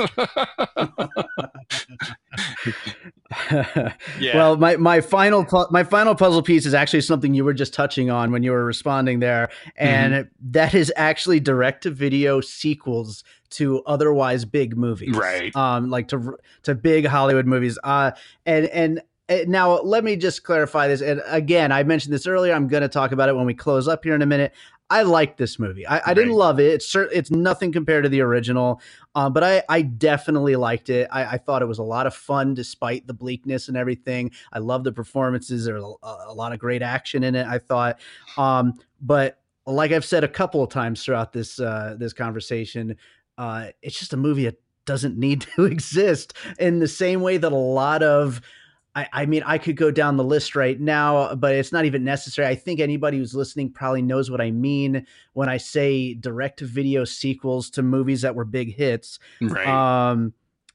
[4.20, 4.36] Yeah.
[4.36, 7.72] Well, my my final pu- my final puzzle piece is actually something you were just
[7.72, 10.28] touching on when you were responding there, and Mm-hmm.
[10.52, 15.54] that is actually direct to video sequels to otherwise big movies, Right.
[15.56, 17.78] Um, like to to big Hollywood movies.
[17.82, 18.12] Uh,
[18.46, 19.00] and and.
[19.28, 21.00] uh, Now, let me just clarify this.
[21.00, 22.52] And again, I mentioned this earlier.
[22.54, 24.52] I'm going to talk about it when we close up here in a minute.
[24.90, 25.86] I like this movie.
[25.86, 26.66] I, I didn't love it.
[26.74, 28.78] It's it's nothing compared to the original,
[29.14, 31.08] uh, but I, I definitely liked it.
[31.10, 34.30] I, I thought it was a lot of fun despite the bleakness and everything.
[34.52, 35.64] I love the performances.
[35.64, 37.46] There was a, a lot of great action in it.
[37.46, 38.00] I thought,
[38.36, 42.96] um, but like I've said a couple of times throughout this uh, this conversation,
[43.38, 47.52] uh, it's just a movie that doesn't need to exist in the same way that
[47.52, 48.40] a lot of
[48.94, 52.04] I, I mean, I could go down the list right now, but it's not even
[52.04, 52.46] necessary.
[52.46, 56.66] I think anybody who's listening probably knows what I mean when I say direct to
[56.66, 59.18] video sequels to movies that were big hits.
[59.40, 59.66] right.
[60.10, 60.34] Um,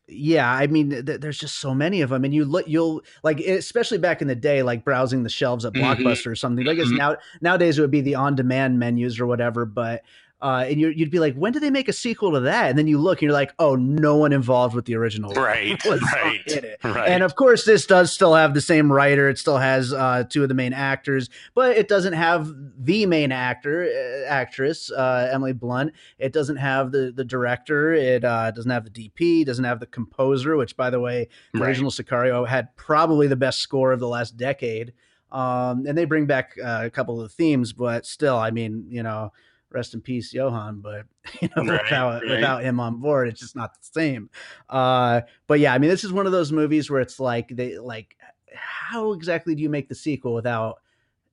[0.09, 3.39] yeah, I mean, th- there's just so many of them, and you look, you'll like,
[3.41, 5.81] especially back in the day, like browsing the shelves at Mhm.
[5.97, 6.65] Blockbuster or something.
[6.67, 6.97] I guess Mhm.
[6.97, 10.03] now nowadays it would be the on-demand menus or whatever, but.
[10.39, 12.69] Uh, and you, you'd be like, when did they make a sequel to that?
[12.69, 15.79] And then you look and you're like, oh, no one involved with the original Right,
[15.85, 16.79] was right, in it.
[16.83, 17.09] right.
[17.09, 19.29] And of course, this does still have the same writer.
[19.29, 23.31] It still has uh, two of the main actors, but it doesn't have the main
[23.31, 25.93] actor, uh, actress, uh, Emily Blunt.
[26.19, 27.93] It doesn't have the the director.
[27.93, 29.43] It uh, doesn't have the DP.
[29.43, 31.67] Doesn't have the composer, which, by the way, the Right.
[31.69, 34.93] original Sicario had probably the best score of the last decade.
[35.31, 38.85] Um, and they bring back uh, a couple of the themes, but still, I mean,
[38.89, 39.33] you know,
[39.71, 40.81] rest in peace, Jóhann.
[40.81, 41.05] But
[41.41, 42.29] you know, Right, without right.
[42.29, 44.29] without him on board, it's just not the same.
[44.69, 47.77] Uh, but yeah, I mean, this is one of those movies where it's like they
[47.77, 48.15] like,
[48.53, 50.79] how exactly do you make the sequel without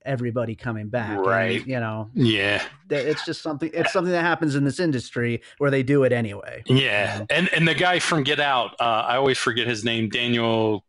[0.06, 1.16] everybody coming back.
[1.16, 1.66] And, Right.
[1.66, 2.62] you know, Yeah.
[2.90, 3.70] it's just something.
[3.72, 6.62] It's something that happens in this industry where they do it anyway.
[6.66, 6.76] Yeah.
[6.76, 7.24] Yeah.
[7.30, 10.84] And and the guy from Get Out, uh, I always forget his name, Daniel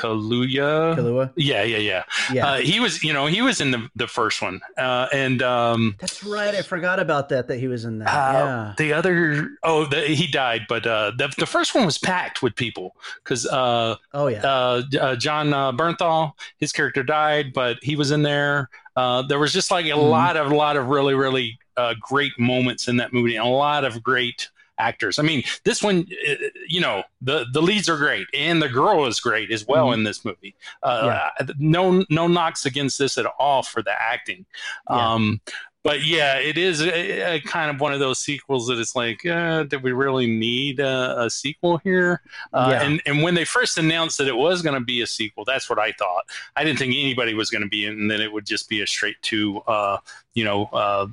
[0.00, 0.96] Kaluuya.
[0.96, 1.32] Kahlua.
[1.36, 2.02] Yeah, yeah, yeah.
[2.32, 2.46] Yeah.
[2.46, 5.96] Uh, he was, you know, he was in the the first one, uh, and um,
[6.00, 6.54] That's right.
[6.54, 7.48] I forgot about that.
[7.48, 8.08] That he was in that.
[8.08, 8.74] uh, yeah.
[8.78, 12.54] the other, oh, the, he died, but uh, the the first one was packed with
[12.56, 14.40] people because uh, Oh yeah.
[14.44, 18.68] uh, uh, Jon uh, Bernthal, his character died, but he was in there.
[18.96, 20.10] Uh, there was just like a Mhm.
[20.10, 23.84] lot of, lot of really, really uh, great moments in that movie, and a lot
[23.84, 24.48] of great
[24.80, 25.18] actors.
[25.18, 26.34] I mean, this one, uh,
[26.68, 29.94] you know, the the leads are great, and the girl is great as well Mhm.
[29.94, 30.54] in this movie.
[30.82, 31.28] Uh,
[31.58, 34.46] No, no knocks against this at all for the acting.
[34.88, 35.12] Yeah.
[35.14, 35.40] Um,
[35.82, 39.24] but yeah, it is a, a kind of one of those sequels that it's like,
[39.24, 42.20] uh, did we really need a, a sequel here?
[42.52, 42.82] Uh, Yeah.
[42.82, 45.70] And and when they first announced that it was going to be a sequel, that's
[45.70, 46.24] what I thought.
[46.54, 48.82] I didn't think anybody was going to be in, and then it would just be
[48.82, 49.96] a straight to, uh,
[50.34, 51.06] you know, uh,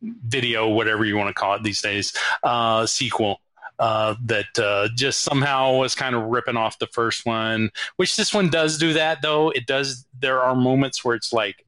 [0.00, 3.40] video, whatever you want to call it these days, uh, sequel.
[3.80, 8.34] Uh, that uh, just somehow was kind of ripping off the first one, which this
[8.34, 9.50] one does do that though.
[9.50, 10.04] It does.
[10.18, 11.64] There are moments where it's like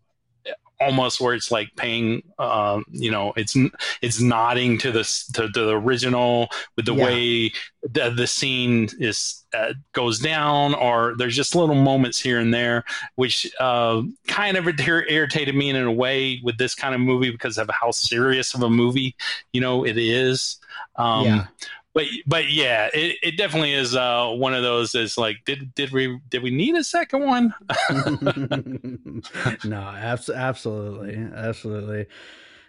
[0.81, 3.55] almost where it's like paying um, you know it's
[4.03, 5.03] it's nodding to the
[5.35, 7.05] to, to the original with the Yeah.
[7.05, 7.53] way
[7.83, 12.85] the, the scene is uh, goes down or there's just little moments here and there
[13.17, 17.59] which uh, kind of irritated me in a way with this kind of movie because
[17.59, 19.15] of how serious of a movie
[19.53, 20.59] you know it is
[20.97, 21.47] um, Yeah.
[21.93, 25.91] But but yeah it, it definitely is uh, one of those that's like did did
[25.91, 27.55] we did we need a second one
[29.65, 32.07] no, abs- absolutely, absolutely.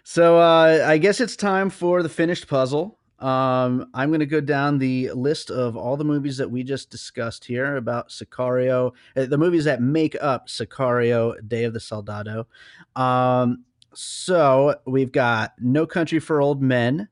[0.04, 2.98] So uh, I guess it's time for the finished puzzle.
[3.18, 6.90] Um, I'm going to go down the list of all the movies that we just
[6.90, 12.48] discussed here about Sicario, uh, the movies that make up Sicario: Day of the Soldado.
[12.96, 13.64] Um,
[13.94, 17.08] so we've got No Country for Old Men.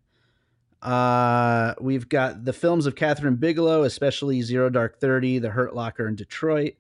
[0.83, 6.07] Uh, we've got the films of Kathryn Bigelow, especially Zero Dark Thirty, The Hurt Locker,
[6.07, 6.75] and Detroit.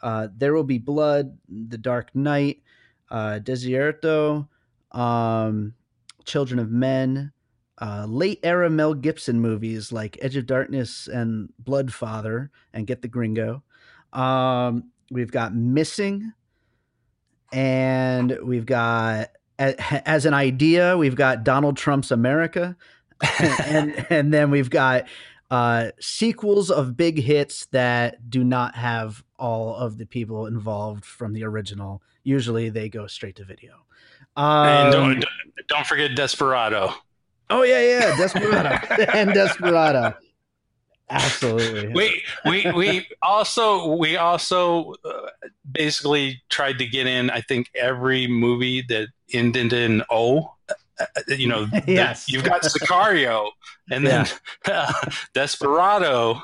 [0.00, 2.62] Uh, there Will Be Blood, The Dark Knight,
[3.10, 4.48] uh, Desierto,
[4.92, 5.74] um,
[6.24, 7.32] Children of Men,
[7.80, 13.02] uh, late era Mel Gibson movies like Edge of Darkness and Blood Father and Get
[13.02, 13.62] the Gringo.
[14.12, 16.32] Um, we've got Missing,
[17.52, 22.76] and we've got as an idea, we've got Donald Trump's America,
[23.40, 25.06] and and then we've got
[25.50, 31.32] uh, sequels of big hits that do not have all of the people involved from
[31.32, 32.02] the original.
[32.24, 33.74] Usually, they go straight to video.
[34.36, 35.24] and Um, don't,
[35.68, 36.94] don't forget desperado
[37.52, 40.14] oh yeah, yeah, Desperado and Desperado.
[41.10, 41.92] Absolutely.
[41.92, 45.26] we we we also we also uh,
[45.70, 50.54] basically tried to get in i think every movie that ended in o
[51.28, 52.28] you know the- Yes.
[52.28, 53.50] you've got sicario
[53.90, 54.26] and then
[54.66, 54.92] uh,
[55.34, 56.40] desperado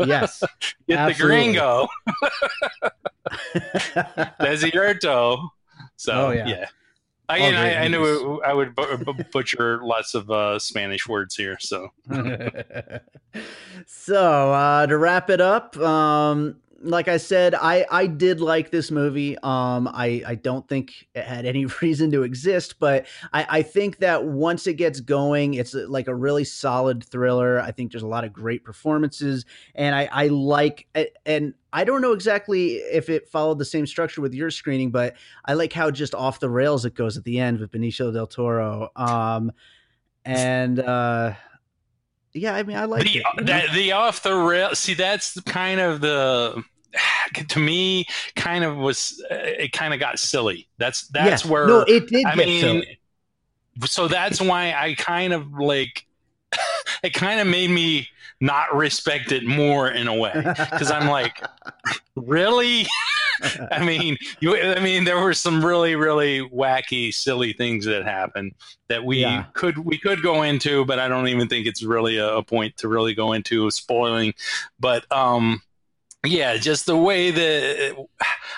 [0.00, 0.42] Yes.
[0.88, 1.88] get the gringo
[4.40, 5.48] desierto
[5.96, 6.66] so Oh, yeah, yeah.
[7.30, 11.34] I, and I, I knew I would bu- bu- butcher lots of uh, Spanish words
[11.36, 11.58] here.
[11.60, 11.90] So
[13.86, 18.90] so uh, to wrap it up, um, like I said, I I did like this
[18.90, 19.36] movie.
[19.38, 23.98] Um, I I don't think it had any reason to exist, but I I think
[23.98, 27.60] that once it gets going, it's uh, like a really solid thriller.
[27.60, 30.86] I think there's a lot of great performances, and I I like
[31.26, 31.54] and.
[31.70, 35.52] I don't know exactly if it followed the same structure with your screening, but I
[35.52, 38.88] like how just off the rails it goes at the end with Benicio del Toro.
[38.96, 39.52] Um,
[40.24, 41.34] and uh,
[42.38, 43.28] yeah, I mean, I like the it.
[43.34, 43.44] know?
[43.44, 44.74] that, the off the rail.
[44.74, 46.62] See, that's kind of the
[47.48, 50.68] to me kind of was uh, it kind of got silly.
[50.78, 51.44] That's that's Yeah.
[51.44, 52.60] where no, it did I mean.
[52.60, 53.00] silly.
[53.86, 56.06] So that's why I kind of like
[57.02, 58.08] it kind of made me
[58.40, 61.42] not respect it more in a way because I'm like,
[62.16, 62.86] really?
[63.70, 64.60] I mean, you.
[64.60, 68.52] I mean, there were some really, really wacky, silly things that happened
[68.88, 69.44] that we Yeah.
[69.52, 72.76] could we could go into, but I don't even think it's really a, a point
[72.78, 74.34] to really go into spoiling.
[74.80, 75.62] But um,
[76.26, 78.06] yeah, just the way that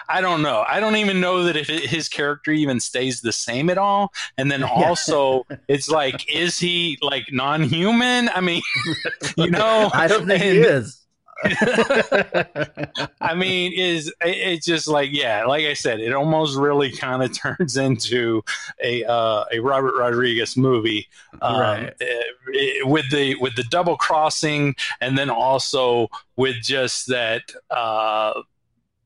[0.08, 0.64] I don't know.
[0.66, 4.12] I don't even know that if it, his character even stays the same at all.
[4.38, 8.30] And then also, it's like, is he like non-human?
[8.30, 8.62] I mean,
[9.36, 10.99] you know, I don't think he is.
[13.20, 17.22] I mean, is it- it's just like yeah, like I said, it almost really kind
[17.22, 18.42] of turns into
[18.82, 21.08] a uh, a Robert Rodriguez movie,
[21.42, 21.94] um, Right.
[22.00, 22.22] eh,
[22.84, 27.42] with the with the double crossing, and then also with just that.
[27.70, 28.42] Uh,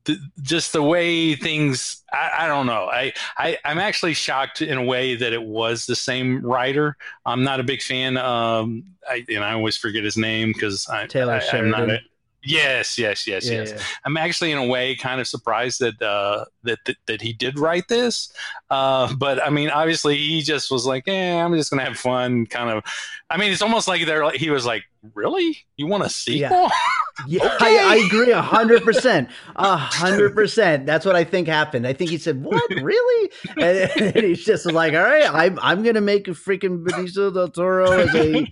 [0.05, 4.77] th- just the way things I, I don't know I, I i'm actually shocked in
[4.77, 9.25] a way that it was the same writer i'm not a big fan um i
[9.29, 11.99] and i always forget his name because i Taylor I, i'm not a,
[12.45, 13.81] yes yes yes Yeah, yes yeah.
[14.05, 17.57] i'm actually in a way kind of surprised that uh that that, that he did
[17.59, 18.31] write this
[18.69, 22.45] uh but i mean obviously he just was like "Yeah, i'm just gonna have fun
[22.45, 22.83] kind of
[23.29, 24.83] i mean it's almost like they're like he was like
[25.13, 26.69] really you want a sequel
[27.27, 27.55] Yeah, Okay.
[27.61, 30.85] I, I agree a hundred percent, a hundred percent.
[30.85, 31.87] That's what I think happened.
[31.87, 35.81] I think he said, "What, really?" And, and he's just like, "All right, I'm I'm
[35.81, 38.45] gonna make a freaking Benicio del Toro as a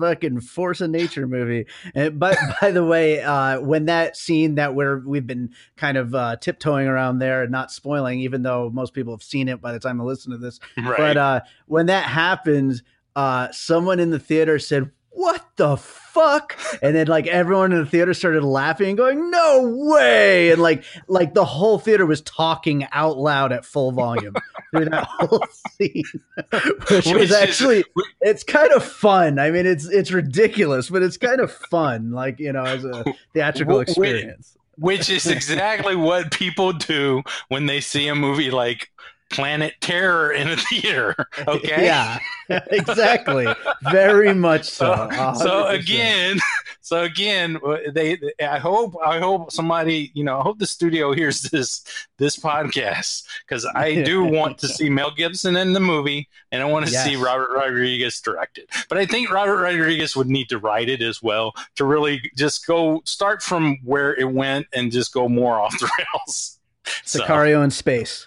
[0.00, 4.74] fucking force of nature movie." And but by the way, uh, when that scene that
[4.74, 8.94] we're we've been kind of uh, tiptoeing around there and not spoiling, even though most
[8.94, 11.86] people have seen it by the time they listen to this, right but uh, when
[11.86, 12.82] that happens,
[13.16, 17.86] uh, someone in the theater said, "What the fuck?" And then like everyone in the
[17.86, 22.86] theater started laughing and going, "No way!" And like like the whole theater was talking
[22.92, 24.34] out loud at full volume
[24.70, 25.44] through that whole
[25.78, 26.04] scene,
[26.90, 27.84] which was actually
[28.20, 29.38] it's kind of fun.
[29.38, 33.04] I mean, it's it's ridiculous, but it's kind of fun, like you know, as a
[33.34, 34.56] theatrical experience.
[34.76, 38.90] which is exactly what people do when they see a movie like
[39.30, 41.14] Planet Terror in a theater.
[41.46, 41.84] Okay.
[41.86, 42.18] Yeah,
[42.70, 43.46] exactly.
[43.90, 45.08] Very much so.
[45.10, 45.74] So, so 100%.
[45.78, 46.38] again,
[46.80, 48.18] so again, uh, they.
[48.42, 48.96] I hope.
[49.04, 50.10] I hope somebody.
[50.14, 50.40] You know.
[50.40, 51.84] I hope the studio hears this
[52.18, 56.66] this podcast because I do want to see Mel Gibson in the movie, and I
[56.66, 58.68] want to see Robert Rodriguez directed.
[58.88, 62.66] But I think Robert Rodriguez would need to write it as well to really just
[62.66, 66.58] go start from where it went and just go more off the rails.
[67.04, 68.26] So- Sicario in space.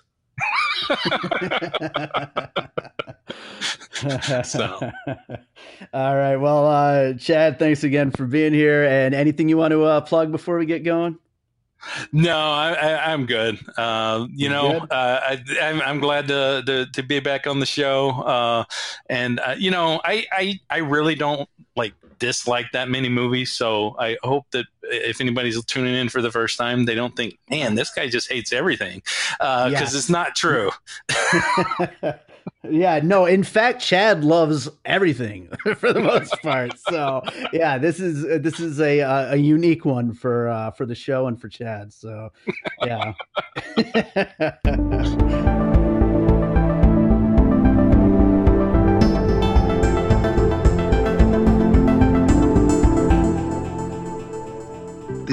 [4.44, 4.91] So.
[5.94, 6.36] All right.
[6.36, 8.84] Well, uh, Chad, thanks again for being here.
[8.86, 11.18] And anything you want to uh, plug before we get going?
[12.12, 13.60] No, I, I, I'm good.
[13.78, 14.91] Uh, you know, good?
[14.91, 18.12] uh, I, I'm, I'm glad to, to to be back on the show.
[18.12, 18.64] Uh,
[19.10, 23.51] and uh, you know, I, I I really don't like dislike that many movies.
[23.51, 27.38] So I hope that if anybody's tuning in for the first time, they don't think,
[27.49, 29.01] man, this guy just hates everything,
[29.39, 29.93] because Yes.
[29.95, 30.72] it's not true.
[32.70, 32.99] yeah.
[33.03, 33.26] No.
[33.26, 35.47] In fact, Chad loves everything
[35.78, 36.78] for the most part.
[36.89, 37.22] So
[37.53, 40.95] yeah, this is uh, this is a uh, a unique one for uh, for the
[40.95, 41.93] show and for Chad.
[41.93, 42.32] So
[42.86, 43.14] yeah.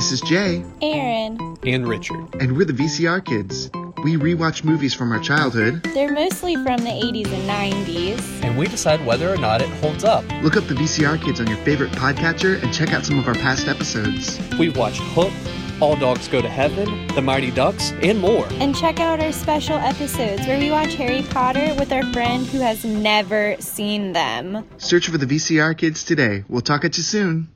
[0.00, 2.34] This is Jay, Aaron, and Richard.
[2.40, 3.70] and we're the VCR kids.
[4.02, 5.82] We rewatch movies from our childhood.
[5.92, 8.42] they're mostly from the 80s and 90s.
[8.42, 10.24] And we decide whether or not it holds up.
[10.42, 13.34] Look up the VCR kids on your favorite podcatcher and check out some of our
[13.34, 14.40] past episodes.
[14.58, 15.34] We've watched Hook,
[15.82, 18.48] All Dogs Go to Heaven, The Mighty Ducks, and more.
[18.52, 22.60] And check out our special episodes where we watch Harry Potter with our friend who
[22.60, 24.66] has never seen them.
[24.78, 26.44] Search for the VCR kids today.
[26.48, 27.50] We'll talk at you soon.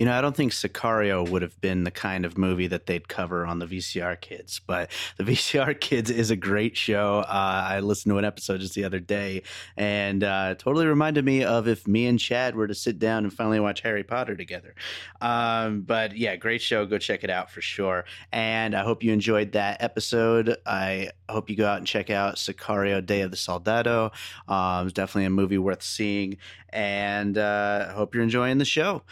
[0.00, 3.06] You know, I don't think Sicario would have been the kind of movie that they'd
[3.06, 7.18] cover on the VCR Kids, but the VCR Kids is a great show.
[7.18, 9.42] Uh, I listened to an episode just the other day
[9.76, 13.32] and uh, totally reminded me of if me and Chad were to sit down and
[13.32, 14.74] finally watch Harry Potter together.
[15.20, 16.86] Um, but yeah, great show.
[16.86, 18.06] Go check it out for sure.
[18.32, 20.56] And I hope you enjoyed that episode.
[20.64, 24.12] I hope you go out and check out Sicario Day of the Soldado.
[24.48, 26.38] Um, it's definitely a movie worth seeing.
[26.70, 29.02] And uh, hope you're enjoying the show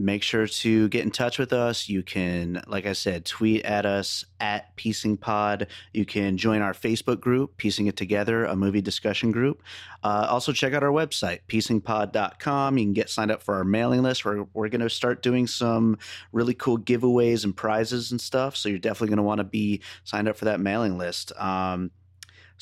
[0.00, 1.88] make sure to get in touch with us.
[1.88, 5.66] You can, like I said, tweet at us at Piecing Pod.
[5.92, 9.62] You can join our Facebook group, Piecing It Together, a movie discussion group.
[10.02, 12.78] Uh, also, check out our website, piecingpod.com.
[12.78, 14.24] You can get signed up for our mailing list.
[14.24, 15.98] We're, we're going to start doing some
[16.32, 18.56] really cool giveaways and prizes and stuff.
[18.56, 21.32] So, you're definitely going to want to be signed up for that mailing list.
[21.38, 21.90] Um,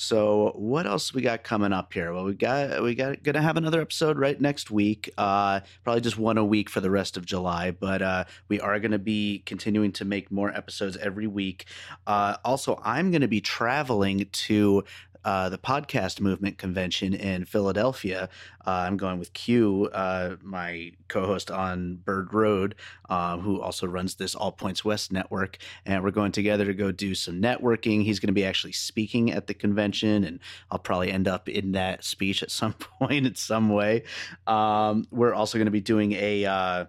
[0.01, 2.13] so what else we got coming up here?
[2.13, 5.11] Well, we got we got gonna have another episode right next week.
[5.19, 8.79] Uh, probably just one a week for the rest of July, but uh, we are
[8.79, 11.67] gonna be continuing to make more episodes every week.
[12.07, 14.85] Uh, also, I'm gonna be traveling to.
[15.25, 18.29] Uh, the podcast movement convention in Philadelphia.
[18.67, 22.75] Uh, I'm going with Q, uh, my co-host on Bird Road,
[23.09, 26.93] uh, who also runs this All Points West network, and we're going together to go
[26.93, 28.05] do some networking.
[28.05, 30.41] He's going to be actually speaking at the convention, and
[30.71, 34.05] I'll probably end up in that speech at some point in some way.
[34.47, 36.85] Um, we're also going to be doing a uh,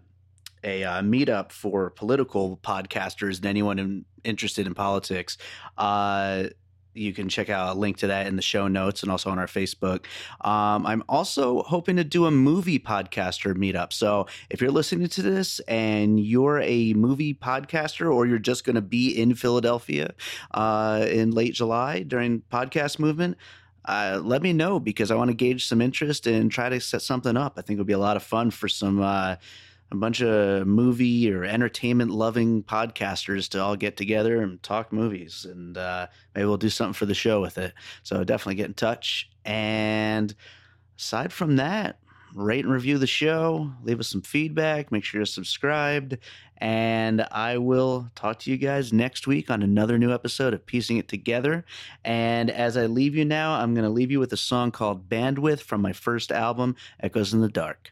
[0.63, 5.37] a uh, meetup for political podcasters and anyone in, interested in politics.
[5.77, 6.45] Uh,
[6.99, 9.39] you can check out a link to that in the show notes and also on
[9.39, 10.05] our Facebook.
[10.41, 13.93] Um, I'm also hoping to do a movie podcaster meetup.
[13.93, 18.75] So if you're listening to this and you're a movie podcaster or you're just going
[18.75, 20.13] to be in Philadelphia
[20.51, 23.37] uh, in late July during podcast movement,
[23.85, 27.01] uh, let me know because I want to gauge some interest and try to set
[27.01, 27.53] something up.
[27.57, 29.37] I think it would be a lot of fun for some uh,
[29.91, 35.45] a bunch of movie or entertainment loving podcasters to all get together and talk movies,
[35.49, 37.73] and uh, maybe we'll do something for the show with it.
[38.03, 39.29] So definitely get in touch.
[39.45, 40.33] And
[40.97, 41.99] aside from that,
[42.35, 46.17] rate and review the show, leave us some feedback, make sure you're subscribed,
[46.57, 50.97] and I will talk to you guys next week on another new episode of Piecing
[50.97, 51.65] It Together.
[52.03, 55.09] And as I leave you now, I'm going to leave you with a song called
[55.09, 57.91] Bandwidth from my first album, Echoes in the Dark.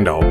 [0.00, 0.29] And all.